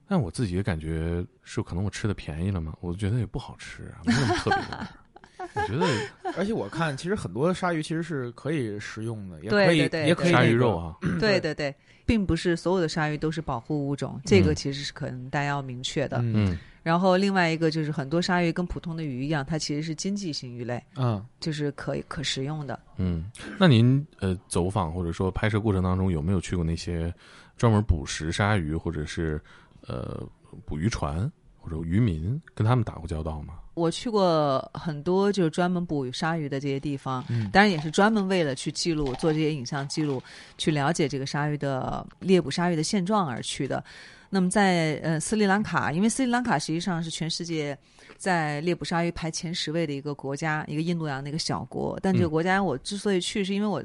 [0.09, 4.87] 但我自己也感觉是，可能我吃的便宜了嘛，我觉得也不好吃啊，没那么特别。
[5.55, 5.87] 我觉得，
[6.37, 10.95] 而且我看，其实很多鲨鱼其实是可以食用的，也可以，也可以鲨鱼肉啊。
[11.19, 11.73] 对对对。
[12.05, 16.19] 并不是所有的鲨鱼都是保护物种，这个其实是可能大家要明确的。
[16.23, 22.79] 嗯，然后另外一个就是很多鲨鱼跟普通的鱼一样，它其实是经济型鱼类，嗯，就是可以可食用的。
[22.95, 23.29] 嗯，
[23.59, 27.13] 那您呃走访或者说拍摄过程当中有没有去过那些
[27.57, 29.37] 专门捕食鲨鱼或者是
[29.85, 30.25] 呃
[30.65, 31.29] 捕鱼船
[31.67, 33.55] 或者渔民跟他们打过交道吗？
[33.73, 40.23] 我去过很多就是专门捕鲨鱼的这些地方，嗯当然也是专门为了去记录、做这些影像记录，
[40.57, 43.83] 去了解这个鲨鱼的猎捕鲨鱼的现状而去的。
[44.29, 47.77] 那么在呃斯里兰卡，因为斯里兰卡实际上是全世界
[48.17, 51.99] 在猎捕鲨鱼排前十位的一个国家，一个印度洋的一个小国。
[52.01, 53.83] 但这个国家我之所以去，是因为我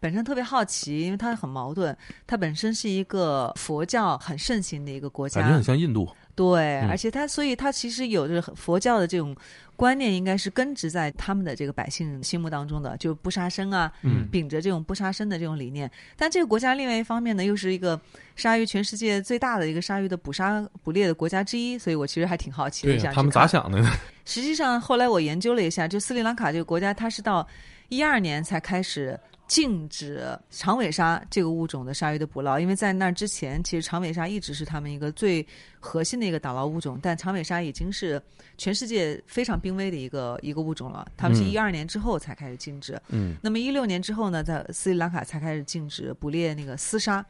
[0.00, 6.08] 本身特别好奇，因为它很矛盾，它本身是一个佛教很盛行的一个国家，感觉很像印度。
[6.36, 9.34] 对，而且他，所以他其实有着佛教的这种
[9.74, 13.90] 观念，应该是根植在他们的这个百姓心目当中的，就不杀生啊，
[14.30, 15.90] 秉着这种不杀生的这种理念。
[16.14, 17.98] 但这个国家另外一方面呢，又是一个
[18.36, 23.12] 鲨鱼全世界最大的一个鲨鱼的捕杀捕猎的国家之一，所以我其实还挺好奇的。
[23.14, 23.90] 他们咋想的呢？
[24.26, 27.48] 实际上，后来我研究了一下，就斯里兰卡这个国家，它是到
[27.88, 29.18] 一二年才开始。
[29.46, 35.46] 禁止长尾鲨这个物种的鲨鱼的捕捞，因为在那之前，其实长尾鲨一直是他们一个最
[35.78, 36.98] 核心的一个打捞物种。
[37.00, 38.20] 但长尾鲨已经是
[38.58, 41.06] 全世界非常濒危的一个一个物种了。
[41.16, 43.00] 他们是一二年之后才开始禁止。
[43.08, 43.36] 嗯。
[43.42, 47.24] 那么一六年之后呢，在斯里兰卡才开始禁止捕猎那个丝鲨。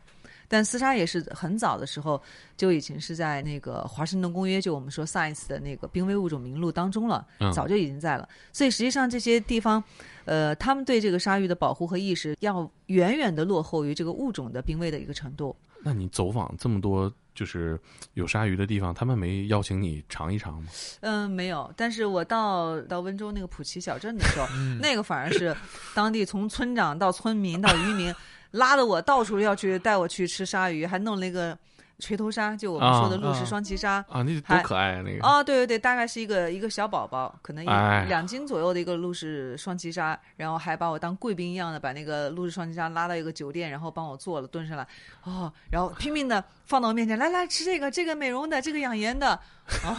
[0.49, 2.21] 但厮杀也是很早的时候
[2.57, 8.29] 就已经是在那个华盛顿公约，就我们说 Science 的那个濒危物种名录当中了，早就已经在了。
[8.53, 9.83] 所以实际上这些地方，
[10.25, 15.55] 呃，他们对这个鲨鱼的保护和意识要远远的落后于这个物种的濒危的一个程度。
[15.83, 17.79] 那你走访这么多就是
[18.15, 20.69] 有鲨鱼的地方，他们没邀请你尝一尝吗？
[21.01, 21.73] 嗯，没有。
[21.77, 24.47] 但是我到到温州那个普奇小镇的时候，
[24.81, 25.55] 那个反而是
[25.95, 28.15] 当地从村长到村民到渔民。
[28.53, 31.57] 拉着我到处要去带我去吃鲨鱼，还弄了一个
[31.99, 35.27] 锤头鲨，就我们说的陆氏双鳍鲨啊，那多可爱啊那个！
[35.27, 37.67] 啊，对对对，大概是一个一个小宝宝，可能一
[38.09, 44.87] 两斤左右的一个陆氏双鳍鲨，然后还把我当贵宾一样的把那个陆氏双鳍鲨拉到一个酒店，然后帮我做了炖上来，
[45.25, 49.35] 哦，然后拼命的放到我面前，来来吃这个，这个美容的，这个养颜的，
[49.85, 49.97] 哦，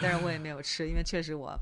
[0.00, 1.58] 但是我也没有吃，因为确实我。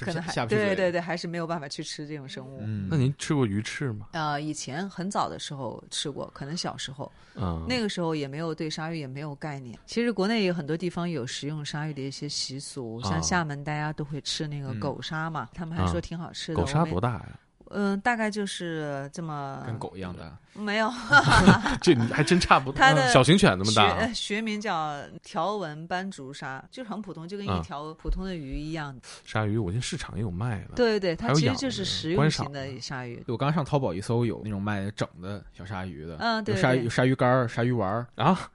[0.00, 2.60] 可能还对对对，还是没有办法去吃这种生物。
[2.62, 4.08] 嗯，那您吃过鱼翅吗？
[4.12, 9.78] 呃，以前很早的时候吃过，可能小时候，嗯，那个时候也没有对鲨鱼也没有概念。
[9.86, 16.60] 其实国内有很多地方有食用鲨鱼的一些习俗，像厦门大家都会吃那个狗鲨嘛，他们还说挺好吃的。
[16.60, 17.40] 狗鲨多大呀？
[17.70, 20.90] 嗯，大概就是这么跟狗一样的，没有，
[21.80, 22.74] 这你还真差不多。
[22.78, 28.96] 它的小型犬那么大，学名叫条纹斑竹鲨，就是很普通，就跟一条普通的鱼一样。
[29.24, 30.74] 鲨鱼，我见市场也有卖的。
[30.74, 33.22] 对对对，它其实就是食用型的鲨鱼。
[33.28, 38.50] 我刚上淘宝一搜，有那种卖整的小鲨鱼的，嗯，对，鲨鱼鲨鱼干、鲨鱼丸啊。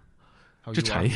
[0.73, 1.11] 这产业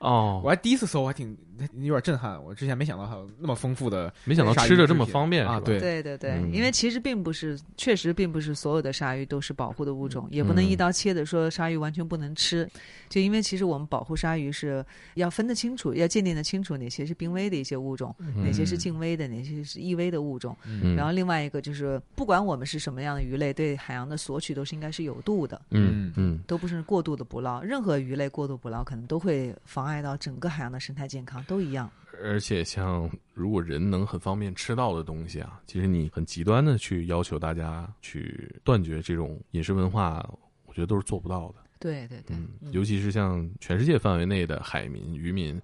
[0.00, 1.36] 哦，我还第一次搜，我还挺
[1.74, 2.42] 有点震撼。
[2.42, 5.60] 我之前没想到还有那么丰富的，没想到吃的这么方便啊！
[5.60, 12.68] 对对对对，因为其实并不是，确实并不是所有的鲨鱼都是保护的物种，也不能一刀切的说鲨鱼完全不能吃。
[13.08, 14.84] 就因为其实我们保护鲨鱼是
[15.14, 18.12] 要分得清楚，要鉴定的清楚哪些是濒危的一些物种，
[18.44, 20.56] 哪些是近危的，哪些是易危的物种。
[20.96, 25.60] 然后另外一个就是，不管我们是什么样的鱼类，对海洋的索取都是应该是有度的。
[25.70, 31.90] 嗯嗯，都不是过度的捕捞，任何鱼类过度捕捞可能都会妨碍到整个海洋的生态健康，都一样。
[32.22, 40.26] 而且像如果人能很方便吃到的东西啊，其实你很极端的去要求大家去断绝这种饮食文化，
[40.64, 41.56] 我觉得都是做不到的。
[41.78, 42.34] 对对对，
[42.70, 45.60] 尤其是像全世界范围内的海民、渔民，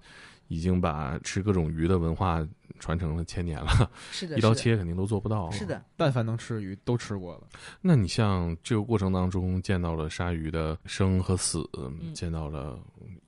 [0.51, 2.45] 已经把吃各种鱼的文化
[2.77, 3.89] 传承了千年了。
[4.11, 5.49] 是的，一刀切肯定都做不到。
[5.49, 7.47] 是的，但凡能吃鱼都吃过了。
[7.79, 11.65] 那你像这个过程当中见到了鲨鱼的生和死，
[12.13, 12.77] 见到了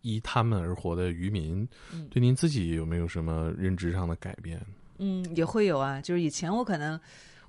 [0.01, 1.65] 依他们而活的渔民，
[2.09, 4.61] 对您自己有没有什么认知上的改变？
[4.97, 6.01] 嗯，也会有啊。
[6.01, 6.99] 就是以前我可能。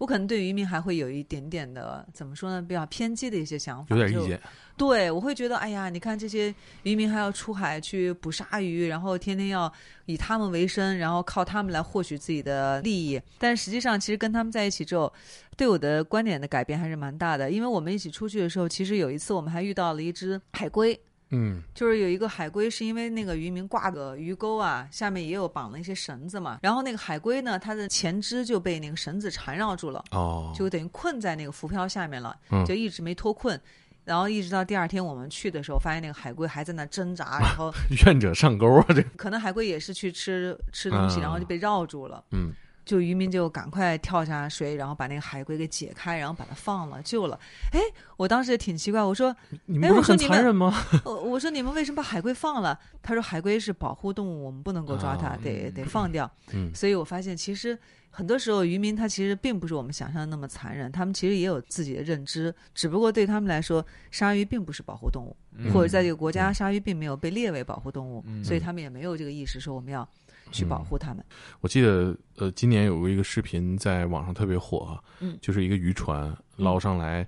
[0.05, 2.61] 我可能对渔民还会有一点点的怎么说呢？
[2.61, 4.39] 比较偏激的一些想法，有点意见。
[4.77, 9.73] 对，我会觉得，哎呀，你看这些渔民还要出海去捕鲨鱼，然后天天要
[10.05, 13.19] 以他们为生，然后靠他们来获取自己的利益。
[13.39, 15.11] 但实际上，其实跟他们在一起之后，
[15.57, 17.51] 对我的观点的改变还是蛮大的。
[17.51, 21.01] 因为我们一起出去的时候，其实有一次我们还遇到了一只海龟。
[21.35, 26.61] 嗯，就是有一个海龟，是因为那个渔民挂个鱼钩啊，下面也有绑了一些绳子嘛。
[26.63, 33.61] 然后那个海龟呢，它的前肢就被那个绳子缠绕住了，哦，就等于困在那个浮漂下面了，就一直没脱困。
[34.05, 37.73] 然后一直到第二天我们去的时候，发现那个海龟还在那挣扎， 然后
[38.05, 42.23] 愿者上钩啊，这可能海龟也是去吃吃东西，然后就被绕住了。
[42.31, 42.53] 嗯。
[42.85, 47.39] 就渔民就赶快跳下水，然后把那个海龟给解开，然后把它放了，救了。
[47.73, 47.81] 哎，
[48.17, 49.35] 我当时也挺奇怪，我说
[49.67, 57.79] ：“你们不是很残忍吗？” 我说：“你们为什么把海龟放了？”他说：“海龟是保护动物，我们不能够抓它，得得放掉。”嗯，所以我发现其实
[58.11, 65.37] 很多时候渔民他其实并不是我们想象的那么残忍，他们其实也有自己的认知，只不过对他们来说，鲨鱼并不是保护动物，
[65.73, 70.07] 或者在这个国家鲨鱼并没有被列为保护动物，所以他们也没有这个意识说我们要。
[70.51, 71.25] 去保护他们。
[71.61, 77.27] 我记得，呃，今年有过一个视频在网上特别火，嗯，就是一个渔船捞上来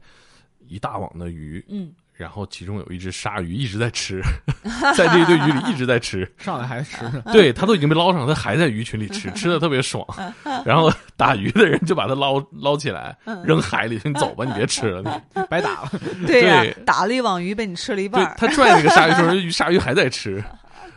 [0.66, 4.20] 一大网的鱼，嗯，然后其中有一只鲨鱼一直在吃，
[4.96, 6.98] 在这一堆鱼里一直在吃， 上来还吃，
[7.32, 10.06] 对，它都已经被捞上，它还在鱼群里吃，吃的特别爽。
[10.64, 15.02] 然后打鱼的人就把它捞捞起来，扔海里，你走吧，你别吃了，
[15.34, 15.42] 你。
[15.48, 15.90] 白打了。
[16.26, 18.34] 对呀，打了一网鱼被你吃了一半。
[18.38, 20.42] 他拽那个鲨鱼时候，鲨鱼还在吃。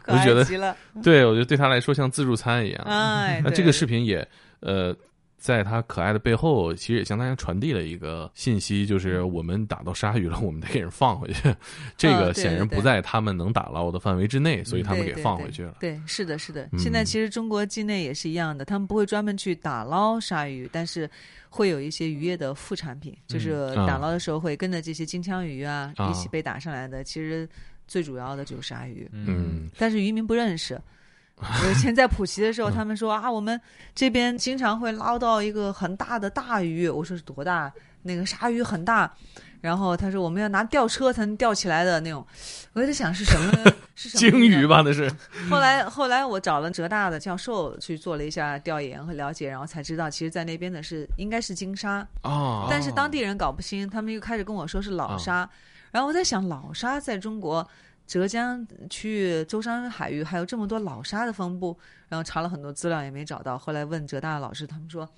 [0.10, 2.84] 我就觉得， 对我觉得对他来说像自助餐一样。
[2.86, 4.28] 哎， 那这个视频也，
[4.62, 4.96] 呃，
[5.38, 11.56] 在他可爱的背后，其实也向大家传递了一个信息，就是我们打到鲨鱼了，我们得给人放回去。
[11.96, 15.76] 这个显然不在他们能打捞的范围之内，所以他们给放回去了。
[15.80, 16.68] 对，是的，是的。
[16.78, 21.10] 现在其实中国境内也是一样的，他们不会专门去打捞鲨鱼，但是
[21.50, 27.04] 会有一些渔业的副产品，就是打捞的时候会跟着这些金枪鱼啊一起被打上来的。
[27.04, 27.48] 其实。
[27.90, 30.80] 最主要的就是鲨鱼，嗯，但是渔民不认识。
[31.72, 33.60] 以前在普吉的时候，他们说啊，我们
[33.96, 36.88] 这边经常会捞到一个很大的大鱼。
[36.88, 37.72] 我说是多大？
[38.04, 39.12] 那个鲨鱼很大。
[39.62, 42.26] 然后他说我们要拿吊车才能吊起来的那种。
[42.74, 43.52] 我在想是什么？
[43.96, 44.32] 是什么？
[44.32, 44.82] 鲸鱼吧？
[44.86, 45.12] 那是。
[45.50, 55.50] 后来后来我找了浙大的教授去做了一下调研和了解，然后才知道，其实，在那边的是应该是鲸鲨哦，但是当地人搞不清，他们又开始跟我说是老鲨。
[55.92, 57.68] 然后我在想，老鲨在中国
[58.08, 63.58] 浙江区域舟山海域还有这么多老鲨的分布，然后查了很多资料也没找到。
[63.58, 65.10] 后来问浙大的老师，他们说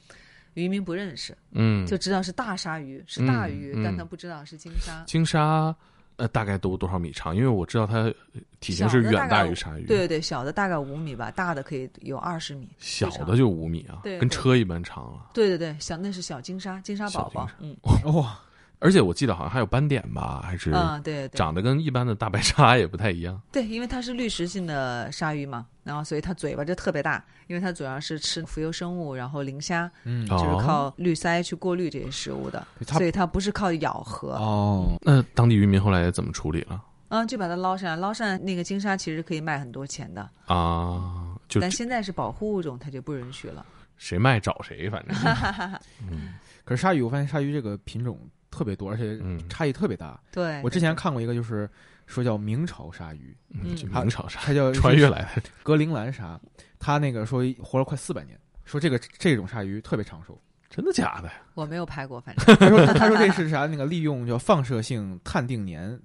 [0.53, 5.03] 渔民不认识，嗯，就知道是大鲨鱼是大鱼，但他不知道是鲸鲨。
[5.05, 5.75] 鲸鲨，
[6.17, 7.35] 呃，大概都多少米长？
[7.35, 8.13] 因为我知道它
[8.59, 9.85] 体型是远大于鲨鱼。
[9.85, 12.67] 对对对，小的大概五米吧，大的可以有二十米。
[12.78, 15.32] 小的就五米啊，对跟车一般长啊。
[15.34, 17.49] 对对对，小那是小鲸鲨，鲸鲨宝宝。
[17.59, 17.76] 嗯，
[18.13, 18.39] 哇。
[18.84, 23.39] 而且我记得好像还有斑点吧，还是啊，对，长得跟一般的大白鲨也不太一样。
[23.51, 34.29] 对，因为它是滤食性的鲨鱼嘛，然后所以它嘴巴就特别大，因为它主要是吃浮游生物，然后磷虾，嗯，就是靠滤鳃去过滤这些食物的，所以它不是靠咬合。
[34.34, 36.84] 哦，那当地渔民后来怎么处理了？
[37.09, 43.63] 嗯，就把它捞上来，捞上来那个金鲨其实可以卖很多钱的啊，就但现在是保护物种，它就不允许了。
[43.97, 45.15] 谁卖找谁，反正。
[46.09, 46.34] 嗯，
[46.65, 48.19] 可是鲨鱼，我发现鲨鱼这个品种。
[48.52, 50.20] 特别多，而且差异特别大。
[50.32, 51.70] 对，我之前看过一个，就是
[52.06, 56.39] 说叫明朝鲨鱼，嗯，明朝鲨，它叫 穿越来的格陵兰鲨。
[56.78, 60.39] 它那个说活了快四百年，说这个这种鲨鱼特别长寿，
[60.70, 61.34] 真的假的呀？
[61.54, 63.66] 我没有拍过，反正 他说他说这是啥？
[63.68, 65.97] 那个利用叫放射性碳定年，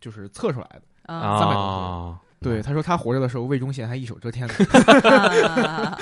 [0.00, 4.54] 就是测出来的啊，三百多对，他说他活着的时候，魏忠贤还一手遮天呢。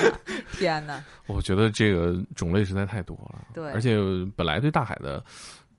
[0.53, 1.03] 天哪！
[1.27, 3.97] 我觉得这个种类实在太多了，对，而且
[4.37, 5.23] 本来对大海的。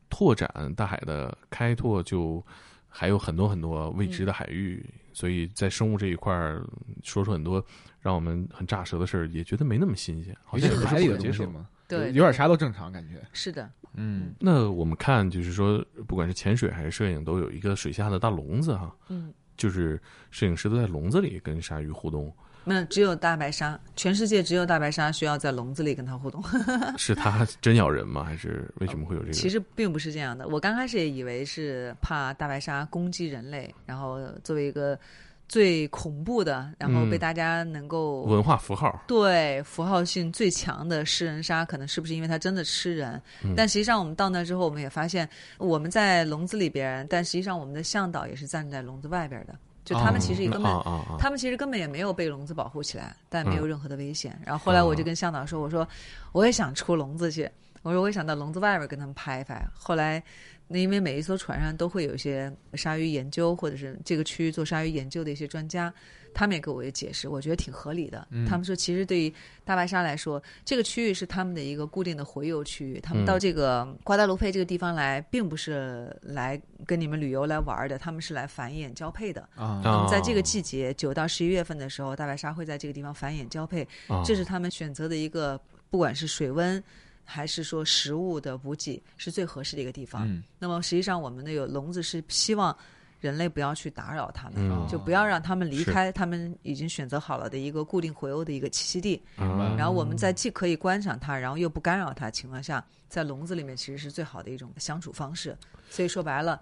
[0.09, 2.43] 拓展大海的开拓，就
[2.87, 4.83] 还有很多很多未知的海域，
[5.13, 6.65] 所以在生物这一块儿
[7.03, 7.63] 说出很多
[7.99, 11.67] 让我们很炸舌的事儿，也觉得没那么新鲜，好像海里的接受吗？
[11.87, 13.21] 对，有点啥都正常感觉。
[13.31, 14.33] 是的，嗯。
[14.39, 22.33] 那我们看，就是说，不管是潜水还是摄影，都有一个水下的大笼子哈，嗯，就是摄影师都在笼子里跟鲨鱼互动。
[22.69, 26.43] 那只有大白鲨，全世界只有大白鲨需要在笼子里跟它互动。
[26.97, 28.23] 是它真咬人吗？
[28.23, 29.33] 还是为什么会有这个？
[29.33, 30.47] 其实并不是这样的。
[30.49, 34.99] 我刚开始也以为是怕大白鲨攻击人类，然后作为一个
[35.47, 43.21] 最恐怖的，然后被大家能够文化符号对符号性最强的食人鲨，可能是不是因为它真的吃人？
[43.55, 49.55] 但实际上我们到那之后，我们也发现我们在笼子里边，但实际上我们的向导也是站在笼子外边的。
[49.87, 50.69] 就他们其实也根本，
[51.17, 54.37] 他们其实根本也没有被笼子保护起来，但没有任何的危险。
[54.45, 55.87] 然后后来我就跟向导说：“我说
[56.33, 57.49] 我也想出笼子去，
[57.83, 60.21] 我说我也想到笼子外边跟他们拍一拍。”后来，
[60.67, 65.93] 那因为每一艘船上都会有一些鲨鱼研究或者是这个区域做鲨鱼研究的一些专家。
[66.33, 68.27] 他们也给我一解释，我觉得挺合理的。
[68.47, 69.33] 他们说，其实对于
[69.65, 72.99] 大白鲨来说，这个区域是他们的一个固定的洄游区域。
[72.99, 79.41] 他们到这个瓜达卢佩这个地方来，并不是来跟你们旅游来玩的，他们是来繁衍交配的。
[79.55, 83.87] 啊，那么在这个季节，九到十一月份的时候，大白鲨会在这个地方繁衍交配。
[84.23, 85.59] 这是他们选择的一个，
[85.89, 86.81] 不管是水温
[87.23, 90.29] 还是说食物的补给，是最合适的一个地方。
[90.59, 92.77] 那么实际上，我们的有笼子是希望。
[93.19, 99.21] 人类不要去打扰他们，就不要让他们离开他们已经选择好了的一个固定回游的一个栖息地。
[99.37, 105.57] 然后我们在既可以观赏它，然后又不干扰它情况下，在笼子里面其实是最好的一种相处方式。
[105.89, 106.61] 所以说白了，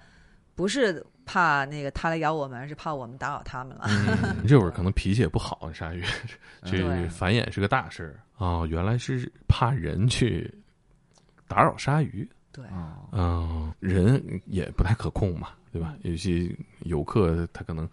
[0.56, 3.88] 不是怕那个它来咬我们，而是怕我们打扰他们了。
[4.48, 6.04] 这会儿可能脾气也不好，鲨鱼
[6.64, 8.66] 这繁衍是个大事儿啊！
[8.68, 10.54] 原来是怕人去
[11.48, 12.28] 打扰鲨鱼。
[12.52, 12.64] 对，
[13.12, 15.50] 嗯，人也不太可控嘛。
[15.76, 15.94] 对吧？
[16.04, 16.50] 有些
[16.86, 17.90] 游客他可能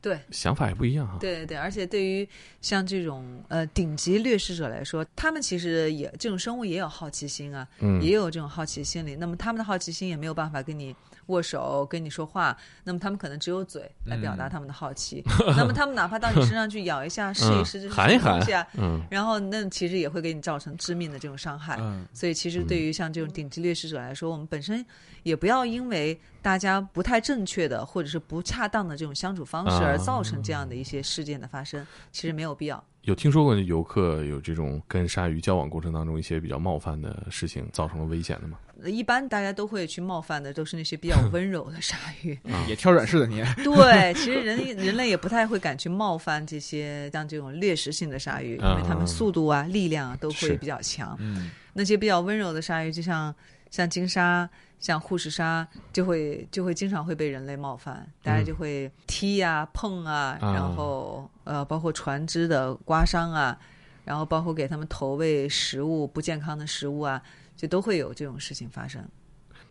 [0.00, 1.18] 对想法也不一样哈。
[1.20, 2.26] 对对对，而且对于
[2.62, 9.16] 像这种呃顶级掠食者来说，他们其实也这种生物也有好奇心啊，嗯也有这种好奇心理。
[9.16, 10.96] 那么他们的好奇心也没有办法跟你。
[11.26, 15.22] 握手跟你说话，那么他们可能只有嘴来表达他们的好奇。
[15.56, 18.66] 那么他们哪怕到你身上去 咬一下、试一试这什么东西啊，
[19.08, 21.78] 然后那其实也会给你造成致命的这种伤害。
[22.12, 24.84] 所以其实对于像这种顶级掠食者来说，我们本身
[25.22, 32.82] 也不要因为大家不太正确的或者是不恰当的这种相处方式而造成这样的一些事件的发生，其实没有必要。
[33.02, 38.58] 有听说过游客有这种跟鲨鱼交往过程当中一些比较冒犯的事情造成了危险的吗？
[38.84, 42.38] 一般大家都会去冒犯的都是那些比较温柔的鲨鱼，
[42.68, 43.42] 也挑软柿子捏。
[43.64, 51.16] 对，其实人人类也不太会敢去冒犯这些像这种掠食性的鲨鱼，因为它们速度啊、力量啊都会比较强。
[51.20, 53.34] 嗯，那些比较温柔的鲨鱼，就像
[53.70, 54.48] 像金鲨、
[54.78, 63.58] 像护士鲨，就会就会经常会被人类冒犯，大家就会踢啊、碰啊，然后呃，包括船只的刮伤啊，
[64.04, 67.22] 然后包括给他们投喂食物不健康的食物啊。
[67.56, 69.06] 就都会有这种事情发生，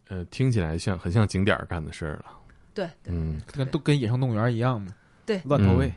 [0.10, 2.26] 呃，听起来像很像景点干的事儿了。
[2.72, 4.94] 对，嗯，跟都跟野生动物园一样嘛。
[5.30, 5.94] 对，乱投喂。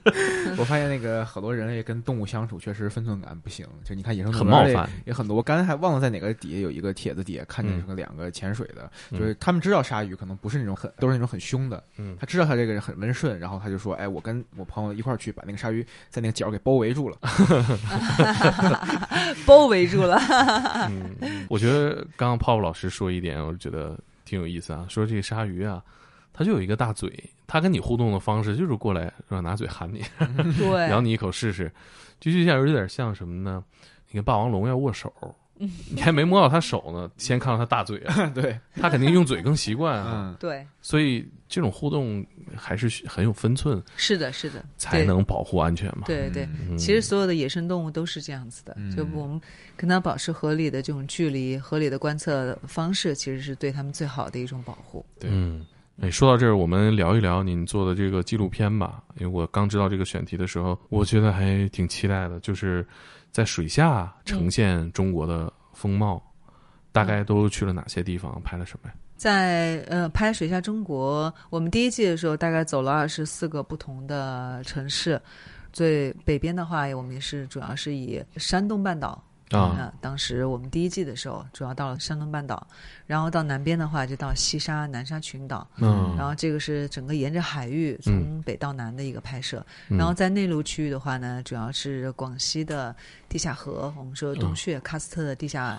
[0.58, 3.66] 我发现那个好多人类跟动物相处，确实分寸感不行。
[3.82, 5.34] 就你看野生动物园也很多。
[5.34, 11.82] 我刚才还忘了在哪个底下有一个帖子底下看见什么两个潜水的，就是他们知道鲨鱼可能不是那种很都是那种很凶的。
[11.96, 17.16] 嗯，他知道他这个人很温顺，然后他就说：“哎，我跟我朋友一块儿去把那个鲨鱼在那个角给包围住了。
[19.46, 20.20] ”包围住了。
[20.90, 24.84] 嗯，我觉得刚刚泡泡老师说一点，我觉得挺有意思啊。
[24.90, 25.82] 说这个鲨鱼啊。
[26.34, 27.10] 他就有一个大嘴，
[27.46, 30.02] 他跟你互动的方式就是过来让拿嘴含你，
[30.58, 31.72] 对， 咬你一口试试，
[32.20, 33.64] 就就像有点像什么呢？
[34.08, 35.10] 你跟霸王龙要握手。
[35.56, 38.26] 你还没摸到他手呢，先看到他大嘴啊！
[38.34, 40.36] 对他肯定用嘴更习惯啊。
[40.40, 42.26] 对，所以这种互动
[42.56, 43.80] 还是很有分寸。
[43.96, 46.02] 是的，是的，才能保护安全嘛。
[46.06, 49.40] 对对，其实所有的野生动物都是这样子的，就我们
[49.76, 55.06] 跟它保持合理的这种距离、合理的观测方式，其实是对它们最好的一种保护。
[55.20, 55.64] 对，嗯，
[56.00, 59.02] 哎，说到这儿，我们聊一聊您做的这个纪录片吧。
[59.18, 62.86] 因为我刚知道这个选题的时候，我觉得还挺期待的，就是。
[63.34, 66.22] 在水下呈现中国的风貌，
[66.92, 68.40] 大概都去了哪些地方？
[68.44, 68.94] 拍了什么呀？
[69.16, 75.20] 在呃，拍水下中国，我们第一季的时候大概走了二十四个不同的城市。
[75.72, 79.20] 最北边的话，我们也是主要是以山东半岛。
[79.50, 82.66] 啊，当时我们第一季的时候，主要到了山东半岛，
[83.06, 89.64] 然后到南边的话就到西沙、南沙群岛，嗯，然后这个是整个沿着海域从北到南的一个拍摄。
[89.88, 92.94] 然后在内陆区域的话呢，主要是广西的
[93.28, 95.76] 地下河，我们说洞穴，喀斯特的地下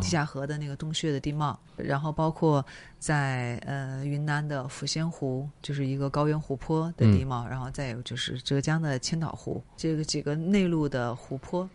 [0.00, 2.62] 地下河的那个洞穴的地貌，然后包括
[2.98, 11.66] 在呃云南的抚仙湖，就是一个高原湖泊的地貌，然后再有就是浙江的千岛湖，这个几个内陆的湖泊。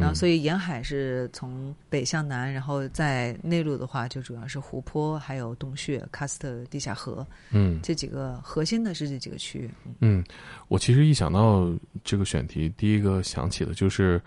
[0.00, 9.70] 然后，所以沿海是从北向南，然后在内陆的话，就主要是湖泊，还有洞穴、喀斯特地下河，嗯，这几个核心的是这几个区域。
[10.00, 10.24] 嗯，
[10.68, 11.70] 我其实一想到
[12.02, 14.20] 这个选题，第一个想起的就是，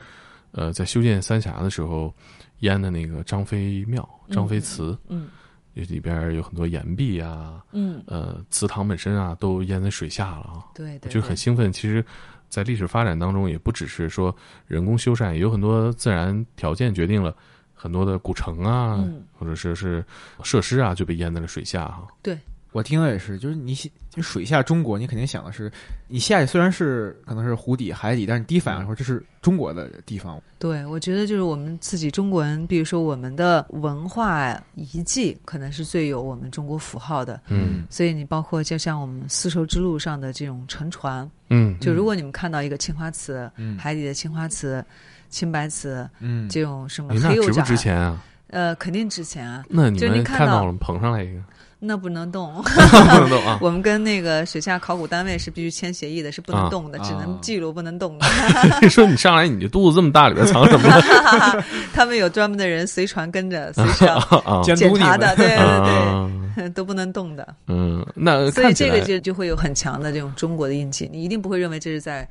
[0.51, 2.13] 呃，在修建三峡的时候
[2.59, 5.29] 淹的那个张飞庙、张飞祠，嗯，
[5.73, 11.71] 里边有很多岩壁啊，嗯，呃，祠堂本身啊都淹在水下了啊，对，就很兴奋。
[11.71, 12.03] 其实。
[12.49, 14.35] 在历史发展当中，也不只是说
[14.67, 17.35] 人工修缮，有很多自然条件决定了
[17.73, 19.03] 很多的古城啊，
[19.37, 20.03] 或者说是
[20.43, 22.07] 设施啊，就被淹在了水下哈。
[22.21, 22.37] 对。
[22.77, 23.73] 我听的也是，就是你
[24.11, 25.71] 就水下中国，你肯定想的是，
[26.07, 30.39] 你下去虽然是可能是湖底、海底，但是第一反应说这是中国的地方。
[30.59, 37.41] 对，我觉得就是我们自己中国人，比如说我们的文化遗迹，可能是最有我们中国符号的。
[37.47, 44.85] 嗯，所以你包括就像我们丝绸之路上的这种沉船，嗯，就如果你们看到一个青花瓷，嗯，海底的青花瓷、
[45.29, 48.23] 青白瓷，嗯，这种什么黑釉值不值钱啊？
[48.49, 49.65] 呃，肯定值钱啊。
[49.67, 51.41] 那你们看到了，捧上来一个。
[51.79, 53.59] 那不能动， 不能动啊！
[53.61, 58.25] 我们跟那个水下考古单位是必须签协议的，是不能动的，只能记录，不能动的。
[58.89, 61.63] 说你上来，你这肚子这么大，里边藏什么？
[61.93, 64.19] 他们有专门的人随船跟着，随时要
[64.63, 67.47] 检查的，对对对，都不能动的。
[67.67, 72.27] 嗯，那所以这个就就会有很强的这种中国的印记，你一定不会认为这是在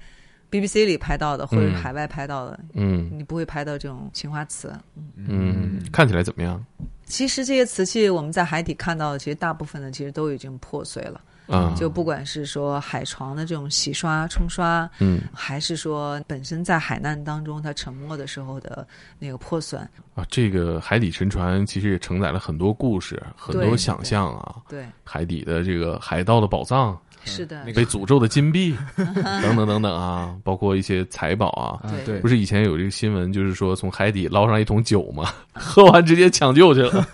[0.51, 2.59] BBC 里拍到的，或者是海外拍到的。
[2.75, 4.73] 嗯，你不会拍到这种青花瓷。
[5.17, 6.61] 嗯，看起来怎么样？
[7.07, 11.21] 其实这些瓷器我们在海底看到的，其实大部分的其实都已经破碎了。
[11.49, 18.85] 嗯，就不管是说海床的这种洗刷冲刷，嗯，还是说本身在海难当中它沉没的时候的
[19.21, 19.81] 那个破损
[20.17, 24.57] 啊，这个海底沉船其实也承载了很多故事，很多想象啊。
[24.69, 27.01] 对，海底的这个海盗的宝藏。
[27.27, 31.83] 是的，被诅咒的金币 等等等等啊，包括一些财宝啊。
[32.05, 37.07] 对，不是以前有这个新闻，就是说从海底捞上一桶酒嘛，喝完直接抢救去了。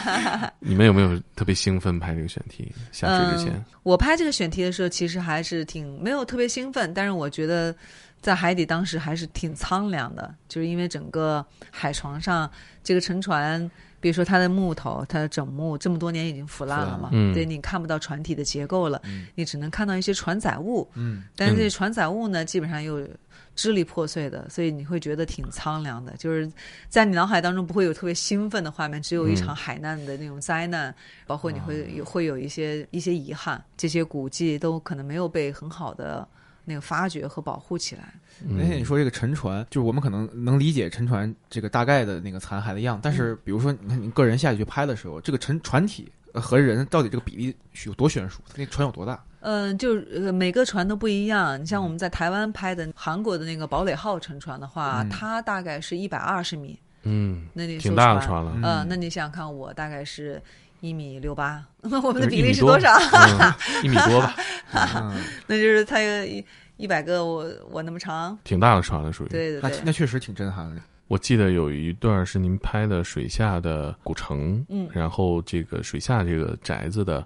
[0.60, 2.70] 你们有没有特别兴奋拍这个选题？
[2.92, 7.74] 下水之前，我拍这个选题的时候，其实还是挺没有特别兴奋，但是我觉得
[8.20, 12.50] 在海底当时还是挺苍凉的，就是因为整个海床上
[12.82, 13.70] 这个沉船。
[14.04, 19.00] 比如说它的木头，它的整木这么多年已经腐烂了嘛，对你看不到船体的结构了，
[19.34, 20.86] 你只能看到一些船载物。
[20.92, 23.00] 嗯，但是这船载物呢，基本上又
[23.56, 26.14] 支离破碎的，所以你会觉得挺苍凉的。
[26.18, 26.46] 就是
[26.90, 30.94] 在你脑海当中不会有特别兴奋的画面，只有一场海难的那种灾难，
[31.26, 36.28] 包括你会有会有一些一些遗憾，这些古迹都可能没有被很好的。
[36.64, 38.14] 那个发掘和保护起来。
[38.58, 47.56] 而且你说这个沉船，就是我们可能能理解沉船这个大概的那个残骸的样，但是比如说你看你个人下去去拍的时候，这个沉船体和人到底这个比例
[47.86, 48.40] 有多悬殊？
[48.56, 49.22] 那船有多大？
[49.40, 49.94] 嗯，就
[50.32, 51.60] 每个船都不一样。
[51.60, 56.78] 你像我们在台湾拍的韩国的那个堡垒号沉船的话，它大概是一百二十米。
[57.02, 58.52] 嗯，那你挺大的船了。
[58.62, 60.42] 嗯，那你想想看，我大概是
[60.84, 61.64] 一米六八，
[62.02, 62.90] 我们的比例是多少？
[63.82, 64.34] 一米多吧。
[65.46, 66.44] 那就是他一。
[66.76, 70.82] 一百个我我那么长，挺大的船了，属于对对对，那确实挺震撼的。
[71.06, 77.24] 我记得有一段是您拍的水下的古城，嗯，然后这个水下这个宅子的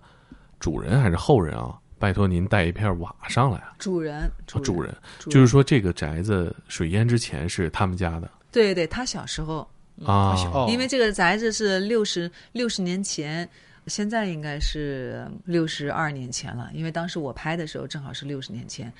[0.61, 3.59] 主人还是后人啊，拜托您带一片瓦上来。
[3.79, 4.95] 主人，主人，
[5.31, 8.31] 就是说这个宅子水淹之前是他们家的。
[8.53, 9.67] 对对对，他小时候
[10.05, 10.37] 啊，
[10.69, 13.49] 因为这个宅子是六十六十年前。
[13.87, 18.93] 现在应该是六十二年前了，因为当时我拍的时候正好是六十年前。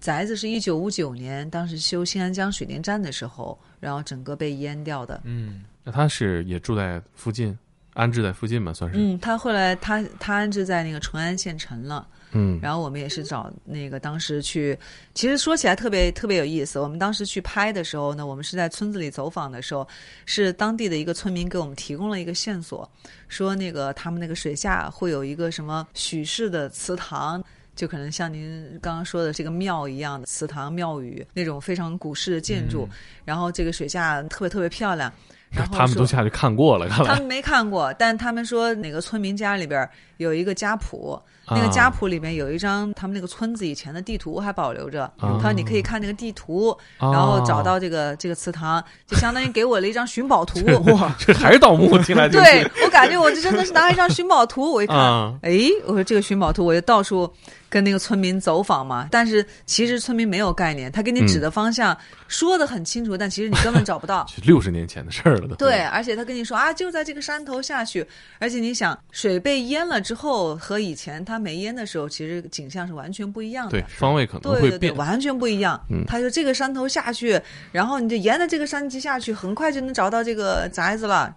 [0.00, 5.20] 宅子是一九五九年，当时修新安江水电站的时候，然后整个被淹掉的。
[5.24, 7.54] 嗯，那他是也住在附近，
[7.94, 8.98] 安置在附近嘛，算是。
[8.98, 12.06] 嗯，他后来他他安置在那个淳安县城了。
[12.34, 14.78] 嗯，然后我们也是找那个当时去，
[15.14, 16.78] 其实说起来特别特别有意思。
[16.78, 19.86] 我们当时去拍的时候呢，我们是在村子里走访的时候，
[20.24, 22.90] 是当地的一个村民给我们提供了一个线索，
[23.28, 27.42] 说那个他们那个水下会有一个什么许氏的祠堂。
[27.74, 32.86] 就可能像您刚刚说的这个庙一样的祠堂庙宇那种非常古式的建筑，
[33.24, 35.10] 然后这个水下特别特别漂亮。
[35.52, 41.20] 然后他们都下去看过了，他们没看过，但他们说哪个村民家里边有一个家谱，
[41.54, 45.10] 那个家谱里面有一张他们那个村子以前的地图还保留着。
[45.18, 50.60] 他说你可以看那个地图，然后找到这个这个祠堂，就相当于给我了一张寻宝图。
[50.92, 52.28] 哇，这还是盗墓进来？
[52.28, 54.96] 对我感觉我这真的是拿一张寻宝图， 我一看，
[55.42, 57.32] 哎，我说这个寻宝图，我就到处。
[57.72, 61.96] 跟那个村民走访嘛，但是其实村民没有概念，他给你指的方向
[62.28, 64.26] 说的很清楚，但其实你根本找不到。
[64.44, 68.06] 六十年前的事儿了，对，而且他跟你说啊，就在这个山头下去，
[68.38, 75.78] 而且你想，水被淹了之后和以前它没烟的时候，其实景象是完全不一样的，对，方位可能会变，完全不一样。
[75.90, 77.38] 嗯，他说这个山头下去，
[77.72, 81.34] 然后你就沿着这个山脊下去，很快就能找到这个宅子了。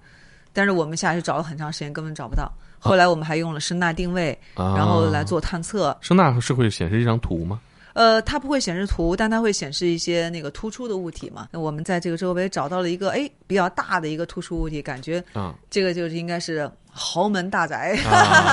[0.54, 2.50] 但是我们下去找了很长时间，根本找不到。
[2.80, 5.98] 后来我们还用了声纳定位，然后来做探测。
[6.02, 7.60] 声纳是会显示一张图吗？
[7.94, 11.48] 呃，它不会显示图，但它会显示一些那个突出的物体嘛。
[11.52, 15.24] 那我们在这个周围找到了一个哎比较大的一个突出物体，感觉
[15.70, 17.98] 这个就是应该是豪门大宅，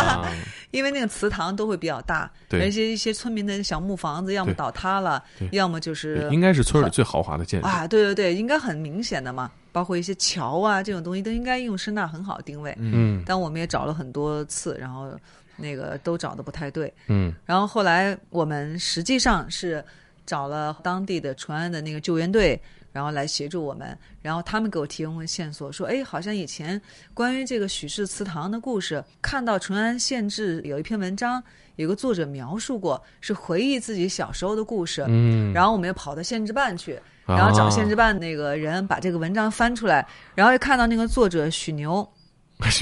[0.73, 5.23] 因为那个祠堂都会比较大，而且一些村民的小木房子要么倒塌了，
[5.53, 7.87] 要么就是应该是村里最豪华的建筑啊。
[7.87, 9.51] 对对对，应该很明显的嘛。
[9.71, 12.77] 包括一些桥啊这种东西都应该用声呐很好定位。
[12.79, 15.11] 嗯，但我们也找了很多次，然后。
[15.55, 19.85] 那个都找的不太对，嗯，然后后来我们实际上是
[20.25, 22.61] 找了当地的淳安的那个救援队，
[22.93, 26.81] 然后来协助我们，然后他们给我提供了线索，说，哎，好像以前
[27.15, 31.43] 关于这个许氏祠堂的故事，看到淳安县志有一篇文章，
[31.77, 42.07] 有个作者描述过，是回忆自己小时候的故事，嗯，然后我们又跑到县志办去，然后找县志办那个人把这个文章翻出来，然后又看到那个作者许牛。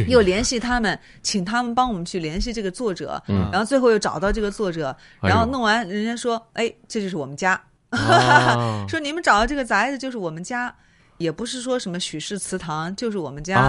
[0.08, 7.58] 又联系他们，请他们帮我们去联系这个作者，然后最后又找到这个作者，然后弄完，人家说：“哎，这就是我们家，
[8.88, 10.74] 说你们找到这个宅子就是我们家，
[11.18, 13.68] 也不是说什么许氏祠堂，就是我们家，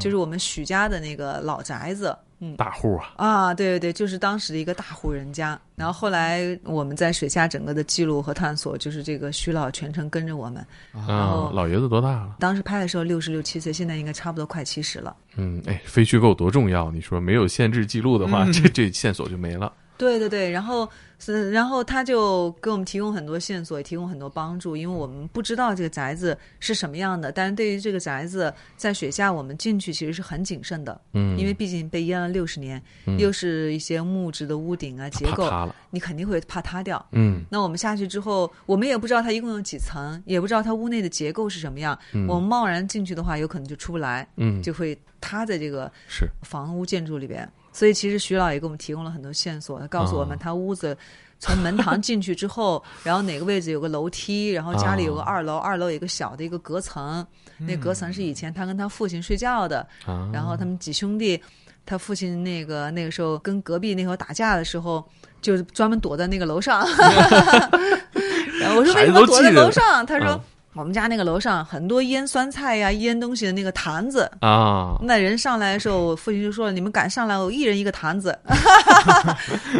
[0.00, 3.12] 就是我们许家的那个老宅子。”嗯，大户啊！
[3.18, 5.60] 啊，对对对，就是当时的一个大户人家。
[5.76, 10.66] 然后后来我们在水下整个的记录和探索，就是这个徐老全程跟着我们。
[10.94, 12.36] 啊，老爷子多大了？
[12.38, 15.14] 当时拍的时候六十六七岁，现在应该差不多快七十了。
[15.36, 16.90] 嗯，哎，非虚构多重要！
[16.90, 19.70] 你说没有限制记录的话，这这线索就没了。
[20.00, 20.88] 对对对，然后
[21.18, 27.30] 是，然后他就给我们提供很多线索，也提供很多帮助，因为我们不知道这个宅子是什么样的。
[27.30, 32.82] 但是对于这个宅子在水下，我们进去其实是很谨慎的，嗯，因为毕竟被淹了六十年，
[33.18, 37.44] 又是一些木质的屋顶啊结构，你肯定会怕塌掉，嗯。
[37.50, 47.46] 那我们下去之后，我们也不知道它一共有几层，也不知道它屋内的结构是什么样，我们贸然进去的话，有可能就出不来，嗯，就会塌在这个是房屋建筑里边。
[47.72, 50.96] 所以其实徐老也给我们提供了很多线索，他告诉我们他屋子
[51.38, 57.24] 从门堂进去之后， 然后哪个位置有个楼梯，然后家里有个二楼，二楼有个小的一个隔层，
[57.58, 59.86] 那隔层是以前他跟他父亲睡觉的，
[60.32, 61.40] 然后他们几兄弟，
[61.86, 65.08] 他父亲那个那个时候跟隔壁那头打架的时候，
[65.40, 66.84] 就是专门躲在那个楼上。
[68.60, 70.04] 然后我说为什么躲在楼上？
[70.04, 70.40] 他说。
[70.74, 78.38] 我们家那个楼上很多腌酸菜呀、腌东西的那个坛子啊，那人上来的时候，我父亲就说了：“你们敢上来，我一人一个坛子。”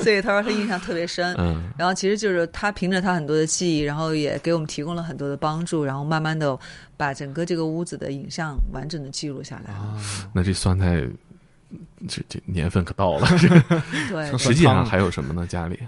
[0.02, 1.32] 所以他说他印象特别深。
[1.38, 6.58] 嗯，然后其实就是他凭着他很多的记忆，然后也给我们提供了很多的帮助，然后慢慢的
[6.96, 9.72] 把整个这个屋子的影像完整的记录下来。
[10.32, 11.02] 那这酸菜
[12.08, 13.28] 这这年份可到了。
[14.10, 15.46] 对，实际上还有什么呢？
[15.46, 15.78] 家里？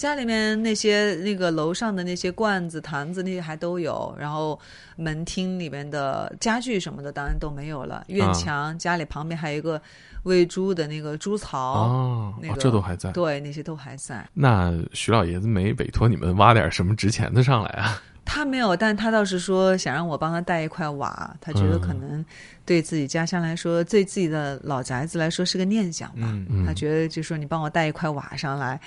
[0.00, 4.58] 家里面那些那个楼上的那些罐子、坛子那些还都有，然后
[4.96, 8.02] 门厅里面的家具什么的当然都没有了。
[8.08, 9.78] 院墙家里旁边还有一个
[10.22, 13.12] 喂猪的那个猪槽，哦，那个这都还在。
[13.12, 14.26] 对，那些都还在。
[14.32, 18.02] 那徐老爷子没委托你们挖点什么值钱的上来啊？
[18.24, 22.24] 他没有，但他倒是说想让我帮他带一块瓦，他觉得可能
[22.64, 26.34] 对自己家乡来说，对自己的老宅子来说是个念想吧。
[26.66, 28.80] 他觉得就说你帮我带一块瓦上来。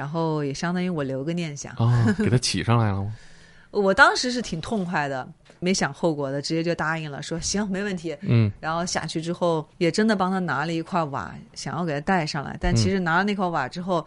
[0.00, 3.14] 然后也相当于我留个念想啊，给他起上来了吗？
[3.70, 5.28] 我当时是挺痛快的，
[5.58, 8.16] 没想后果的，直接就答应了，说行，没问题。
[8.22, 12.56] 嗯，然后下去之后，也真的帮他拿了一块瓦，想要给他带上来。
[12.58, 14.06] 但其实拿了那块瓦之后，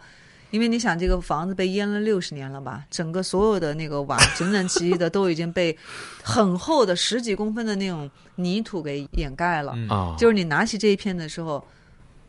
[0.50, 5.78] 因为你想，这个房子被淹了六十年了吧，整个所有的那个瓦整整齐齐的都已经被
[6.24, 9.72] 很厚的十几公分的那种泥土给掩盖了。
[9.88, 11.64] 啊，就是你拿起这一片的时候。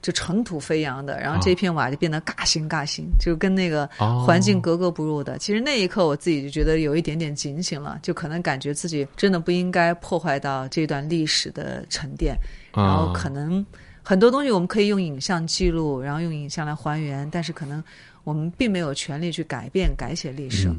[0.05, 3.87] 就尘土飞扬的，然后这片瓦就变得嘎新嘎新，就跟那个
[4.23, 5.39] 环境格格不入的。
[5.39, 12.37] 其实那一刻我自己就觉得有一点点警醒了，就可能感觉自己真的不应该破坏到这段历史的沉淀。
[12.71, 13.65] 然后可能
[14.03, 17.83] 很多东西我们可以用影像记录，然后用影像来还原，但是可能
[18.23, 20.71] 我们并没有权利去改变改写历史。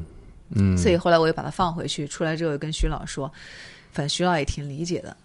[0.51, 3.29] 嗯，所以后来我又把它放回去，出来之后又跟徐老说，
[3.91, 5.17] 反正徐老也挺理解的，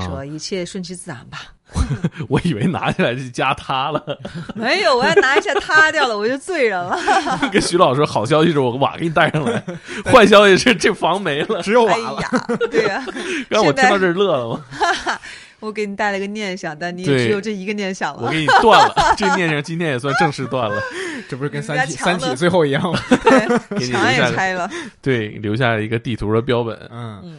[0.00, 1.52] 说一切顺其自然吧。
[2.28, 4.18] 我以为拿下来就加塌了，
[4.54, 6.98] 没有，我要拿一下塌掉了，我就罪人了。
[7.52, 9.62] 跟徐老师，好消息是我瓦给你带上来，
[10.04, 12.20] 坏消息是这房没了，只有瓦了。
[12.70, 13.04] 对呀，
[13.48, 14.64] 让我听到这乐了吗？
[15.60, 18.22] 我给你带了个念想，但你只有这一个念想了。
[18.22, 20.82] 我给你断了，这念想今天也算正式断了。
[21.28, 22.98] 这不是跟三体三体最后一样吗？
[23.78, 24.68] 墙也拆了，
[25.02, 26.76] 对，留下了一个地图的标本。
[26.90, 27.38] 嗯。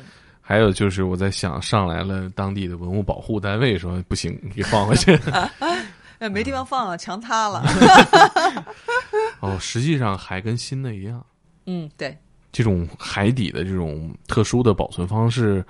[0.51, 5.17] 还有就是，我在想，上来了当地的文物保护单位说不行，给放回去。
[6.19, 7.63] 哎，没地方放了，墙塌了。
[9.39, 11.25] 哦，实际上还跟新的一样。
[11.67, 12.17] 嗯，对。
[12.51, 15.63] 这种海底的这种特殊的保存方式，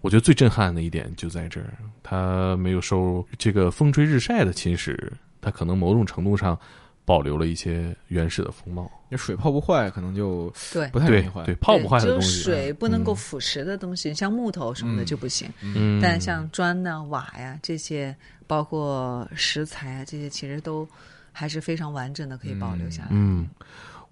[0.00, 1.72] 我觉得最震撼的一点就在这儿，
[2.02, 4.98] 它没有受这个风吹日晒的侵蚀，
[5.40, 6.58] 它可能某种程度上。
[7.06, 10.88] 保留了一些原始的风貌，那水泡不坏，可能就对。
[10.88, 11.44] 不太容易坏。
[11.44, 15.48] 对泡不坏的东西，水不能够腐蚀的东西，像木头什么的就不行。
[15.62, 20.88] 嗯，但像砖呐、瓦呀这些，包括石材啊这些，其实都
[21.30, 23.08] 还是非常完整的，可以保留下来。
[23.10, 23.46] 嗯，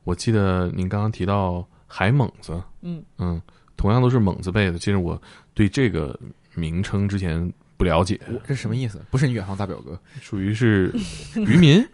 [0.05, 3.03] 我记得您刚刚提到海猛子，嗯。
[3.16, 3.40] 嗯，
[3.76, 5.20] 同样都是猛子辈的，其实我
[5.55, 6.18] 对这个
[6.55, 9.03] 名称之前不了解，这什么意思？
[9.11, 10.93] 不是你远航大表哥，属于是
[11.36, 11.82] 渔民。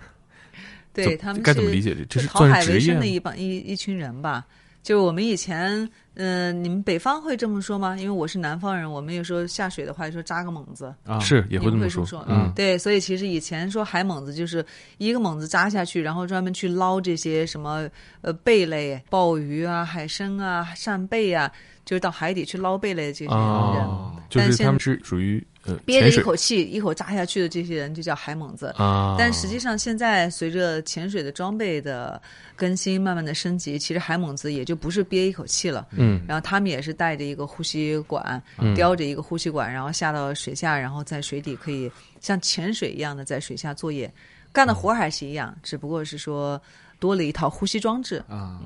[1.05, 1.97] 对他们该怎么理解？
[2.09, 4.45] 这是讨海为生的一帮一一群人吧？
[4.81, 7.97] 就是我们以前，嗯，你们北方会这么说吗？
[7.99, 12.25] 因为我是南方人，我们有时候下水的话说扎个猛子啊，是也会这么说。
[12.27, 14.65] 嗯，对，所以其实以前说海猛子就是
[14.97, 17.87] 一个猛子扎下去，然后专门去捞这些什么
[18.23, 21.53] 呃贝类、鲍鱼啊、海参啊、扇贝啊，
[21.85, 23.89] 就是到海底去捞贝类的这些人。
[24.31, 25.45] 就是他们是属于。
[25.85, 29.17] 憋着一口气，一口扎下去的这些人就叫海猛子啊。
[29.19, 32.21] 但实际上，现在随着潜水的装备的
[32.57, 35.87] 更新，慢慢的升级，其实海猛子也就不是憋一口气了。
[35.93, 38.43] 嗯，然后他们也是带着一个呼吸管，
[38.77, 41.91] 叼着一个呼吸管，然后下到水下，然后在水底可以
[42.21, 44.13] 像潜水一样的在水下作业，
[44.53, 46.61] 干的活还是一样，只不过是说
[46.99, 48.61] 多了一套呼吸装置啊。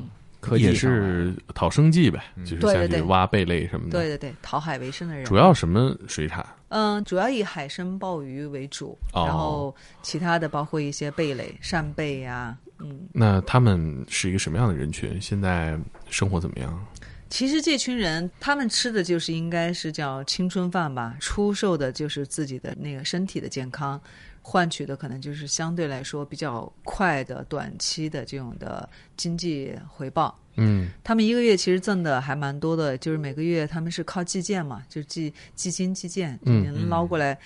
[0.58, 3.96] 也是讨生计呗，就是下去挖贝类什么的。
[3.96, 5.24] 对对对，讨海为生的人。
[5.24, 6.44] 主要什么水产？
[6.74, 13.06] 嗯，主要以海参、鲍鱼为主，然后其他的包括一些贝类，扇贝呀，嗯。
[13.12, 15.20] 那他们是一个什么样的人群？
[15.20, 16.86] 现在生活怎么样？
[17.28, 24.00] 其实这群人，他们吃的就是应该是叫青春饭吧，出售的就是自己的那个身体的健康。
[24.40, 30.36] 换取的可能就是相对来说比较快的短期的这种的经济回报。
[30.56, 37.38] 嗯，他们一个月其实挣的还蛮多的，就是每个月他们是靠计件嘛，就计计斤计件，能捞过来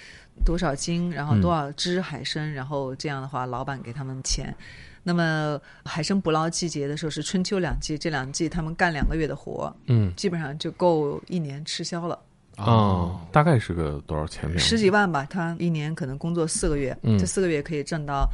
[0.44, 4.54] 多少斤，然后多少只海参，然后这样的话，老板给他们钱。
[5.02, 12.18] 那么海参捕捞季节的时候是春秋两季，这两季他们干两个月的活，嗯，基本上就够一年吃消了。
[12.56, 14.58] 哦，大概是个多少钱？
[14.58, 15.24] 十几万吧。
[15.30, 18.28] 他一年可能工作四个月，这四个月可以挣到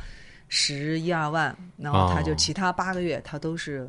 [0.48, 3.84] 十一二万，然后他就其他八个月他都是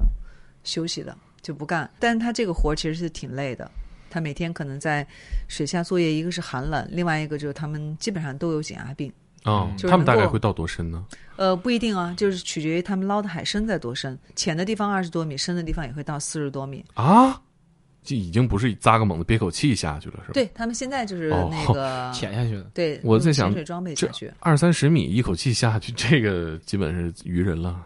[0.64, 1.89] 休息的，就不干。
[1.99, 3.70] 但是他这个活其实是挺累的，
[4.09, 5.05] 他每天可能在
[5.47, 9.11] 水下作业，一个是寒冷，另外一个就是他们基本上都有减压病。
[9.45, 11.05] 哦，他们大概会到多深呢？
[11.36, 16.84] 呃，不一定啊，就是取决于他们捞的海参在多深，浅的地方二十多米，深的地方也会到四十多米。
[16.93, 17.41] 啊。
[18.03, 20.32] 就已经不是扎个猛子憋口气下去了，是吧？
[20.34, 22.64] 对他们现在就是那个 潜下去的。
[22.74, 27.82] 对，我在想，潜水装备下去二三十米一口气下去，这个基本是鱼人了。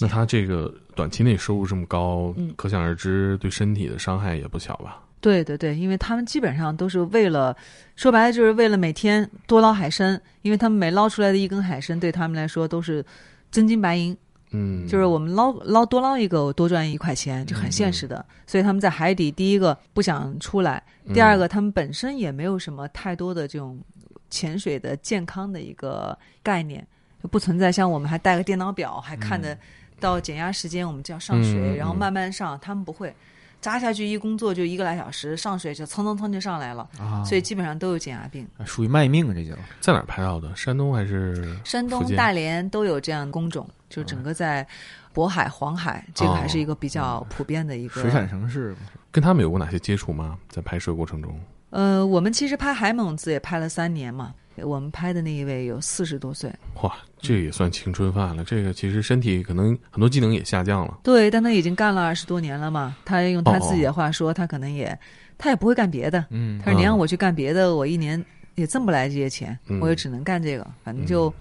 [0.00, 5.02] 那他这个短期内收入这么高，可想而知，对身体的伤害也不小吧？
[5.20, 7.56] 对对对，因为他们基本上都是为了，
[7.94, 13.04] 说白了就是为了每天多捞海参，因为他们每捞出来的一根海参对他们来说都是
[13.50, 14.16] 真金白银。
[14.54, 18.22] 嗯，就是我们捞捞多捞一个，我多赚一块钱，就很现实的。
[18.46, 20.82] 所以他们在海底，第一个不想出来，
[21.14, 23.80] 第二个他们本身也没有什么太多的这种
[24.28, 26.86] 潜水的健康的一个概念，
[27.22, 29.56] 就不存在像我们还带个电脑表，还看的
[30.00, 32.58] 到减压时间我们就要上水，然后慢慢上。
[32.60, 33.14] 他们不会，
[33.60, 36.88] 扎下去一工作就一个来小时，上水就蹭蹭蹭就上来了，
[37.24, 40.54] 所以基本上都有减压病，属于卖命啊这就在哪儿拍到的？
[40.56, 44.66] 山东还是山东大连都有这样的工种，就整个在
[45.14, 48.74] 渤海、黄海，这个还是一个比较普遍的一个水产城市。
[49.12, 50.38] 跟他们有过哪些接触吗？
[50.48, 51.38] 在拍摄过程中？
[51.70, 54.34] 呃，我们其实拍海猛子也拍了三年嘛。
[54.56, 58.44] 我们拍的那一位有四十多岁，哇，这也算青春饭了。
[58.44, 60.98] 这个其实身体可能很多技能也下降了。
[61.02, 62.94] 对，但他已经干了二十多年了嘛。
[63.04, 64.98] 他用他自己的话说，他可能也，
[65.38, 66.24] 他也不会干别的。
[66.30, 68.22] 嗯，他说你让我去干别的，我一年
[68.54, 70.70] 也挣不来这些钱，我也只能干这个。
[70.84, 71.32] 反正就，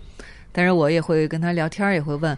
[0.52, 2.38] 但是我也会跟他聊天，也会问。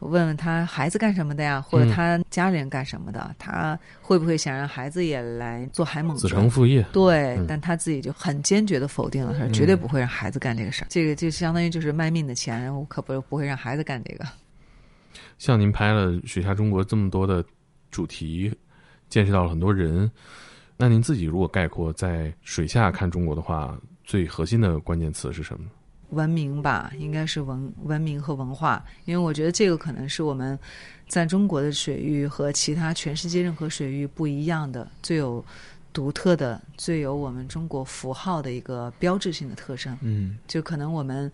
[0.00, 6.16] 问问他孩子干什么的呀，或者他家人干什么的，他会不会想让孩子也来做海猛？
[6.16, 6.84] 子承父业。
[6.92, 10.86] 对，但他自己就很坚决的否定了，他说绝对不会让孩子干这个事儿。
[10.90, 14.24] 这个就相当于就是卖命的钱，我可不不会让孩子干这个。
[15.38, 17.44] 像您拍了《水下中国》这么多的
[17.90, 18.52] 主题，
[19.08, 20.10] 见识到了很多人，
[20.76, 25.66] 那您自己如果概括在水下看中国的话，最核心的关键词是什么？
[26.10, 30.58] 文明吧，应该是文文明和文化，因为我觉得这个可能是我们
[31.08, 35.44] 在中国的水域和其他全世界任何水域不一样的、最有
[35.92, 39.96] 独特的、最有我们中国符号的一个标志性的特征。
[40.02, 41.30] 嗯，就可能我们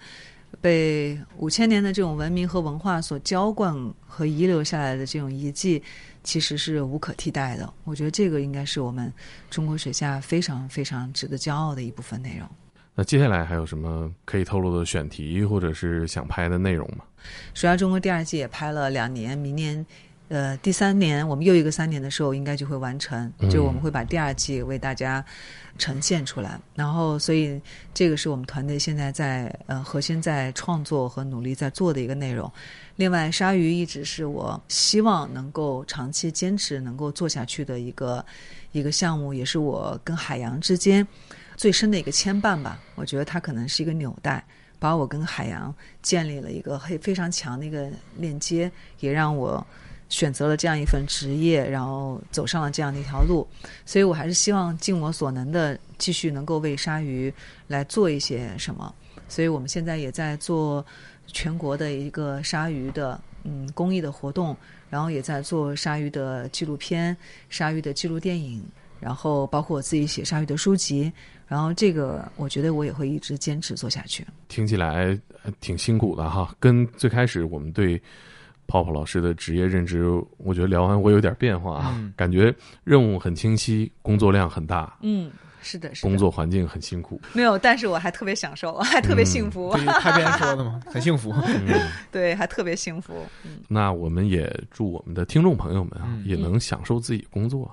[0.60, 3.74] 被五千年的这种文明和文化所浇灌
[4.06, 5.82] 和遗留下来的这种遗迹，
[6.22, 7.72] 其实是无可替代的。
[7.84, 9.12] 我觉得这个应该是我们
[9.50, 12.48] 中国水下非常非常值得骄傲的一部分内容。
[12.98, 17.04] 那接下来还有什么可以透露的选题或者是想拍的内容吗？
[17.52, 19.84] 水下中国第二季也拍了两年，明年，
[20.28, 25.22] 呃，第三年我们又一个三年的时候应该就会完成，就我们会把第二季为大家
[25.76, 26.58] 呈现出来。
[26.74, 27.60] 然后，所以
[27.92, 32.50] 这个是我们团队现在在呃核心在创作和努力在做的一个内容。
[32.96, 38.24] 另外，鲨鱼一直是我希望能够长期坚持能够做下去的一个
[38.72, 41.06] 一个项目，也是我跟海洋之间。
[41.56, 44.44] 最深的一个牵绊吧，我觉得它可能是一个纽带，
[44.78, 49.66] 把我跟海洋建立了一个非非常强的一个链接，也让我
[50.10, 53.46] 选择了这样一份职业，然后走上了这样的一条路。
[53.86, 57.32] 所以我还是希望尽我所能的继续能够为鲨鱼
[57.66, 58.94] 来做一些什么。
[59.28, 60.84] 所以我们现在也在做
[61.26, 64.56] 全国的一个鲨鱼的嗯公益的活动，
[64.90, 67.16] 然后也在做鲨鱼的纪录片、
[67.48, 68.62] 鲨鱼的纪录电影，
[69.00, 71.10] 然后包括我自己写鲨鱼的书籍。
[71.46, 74.26] 然后这个，我觉得我也会一直坚持做下去。
[74.48, 75.18] 听起来
[75.60, 78.00] 挺辛苦的哈，跟最开始我们对
[78.66, 80.04] 泡泡老师的职业认知，
[80.38, 84.98] 我觉得聊完我有点变化啊，感觉任务很清晰，工作量很大。
[85.02, 85.30] 嗯，
[85.62, 86.08] 是的，是的。
[86.08, 87.20] 工作环境很辛苦。
[87.32, 89.72] 没有，但是我还特别享受，还特别幸福。
[90.00, 91.32] 他别人说的嘛， 很幸福。
[92.10, 93.24] 对，还特别幸福。
[93.68, 97.72] 那我们也祝我们的听众朋友们啊，也能享受自己工作。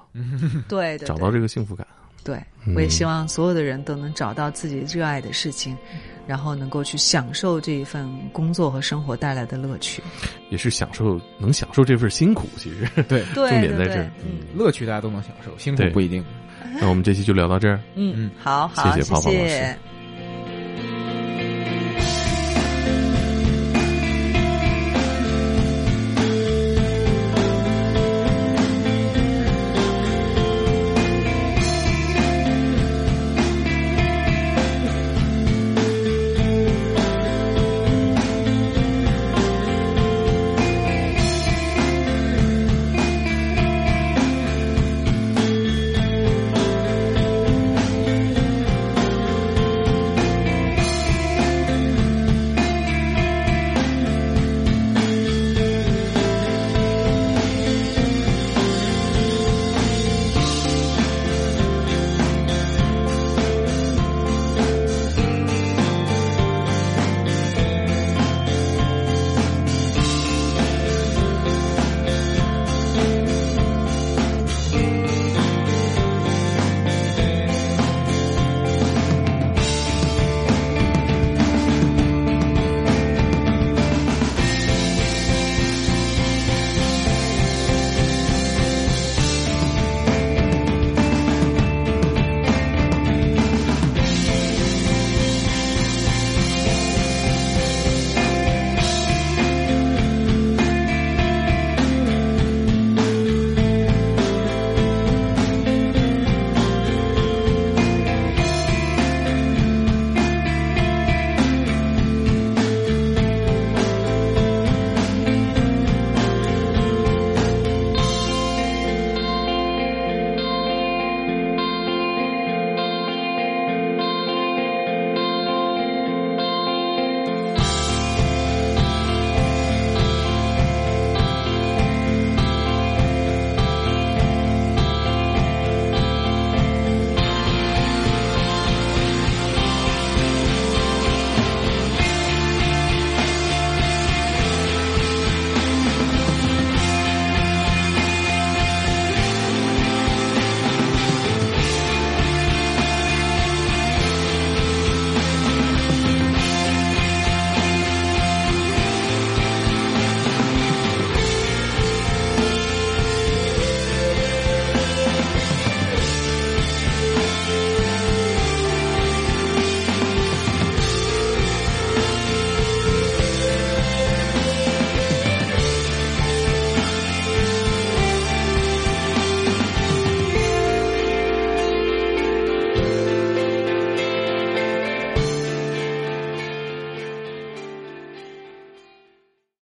[0.68, 1.88] 对，找到这个幸福感。
[2.24, 2.42] 对，
[2.76, 5.78] 我也希望所有的人都能找到自己热爱的事情，
[6.26, 10.02] 然后能够去享受这一份工作和生活带来的乐趣，
[10.50, 12.48] 也是享受能享受这份辛苦。
[12.58, 16.24] 其实， 对， 重点在这儿，嗯，乐趣大家都能享受，辛苦不一定。
[16.80, 19.12] 那我们这期就聊到这儿，嗯嗯，好好，谢谢。
[19.14, 19.76] 泡泡老师。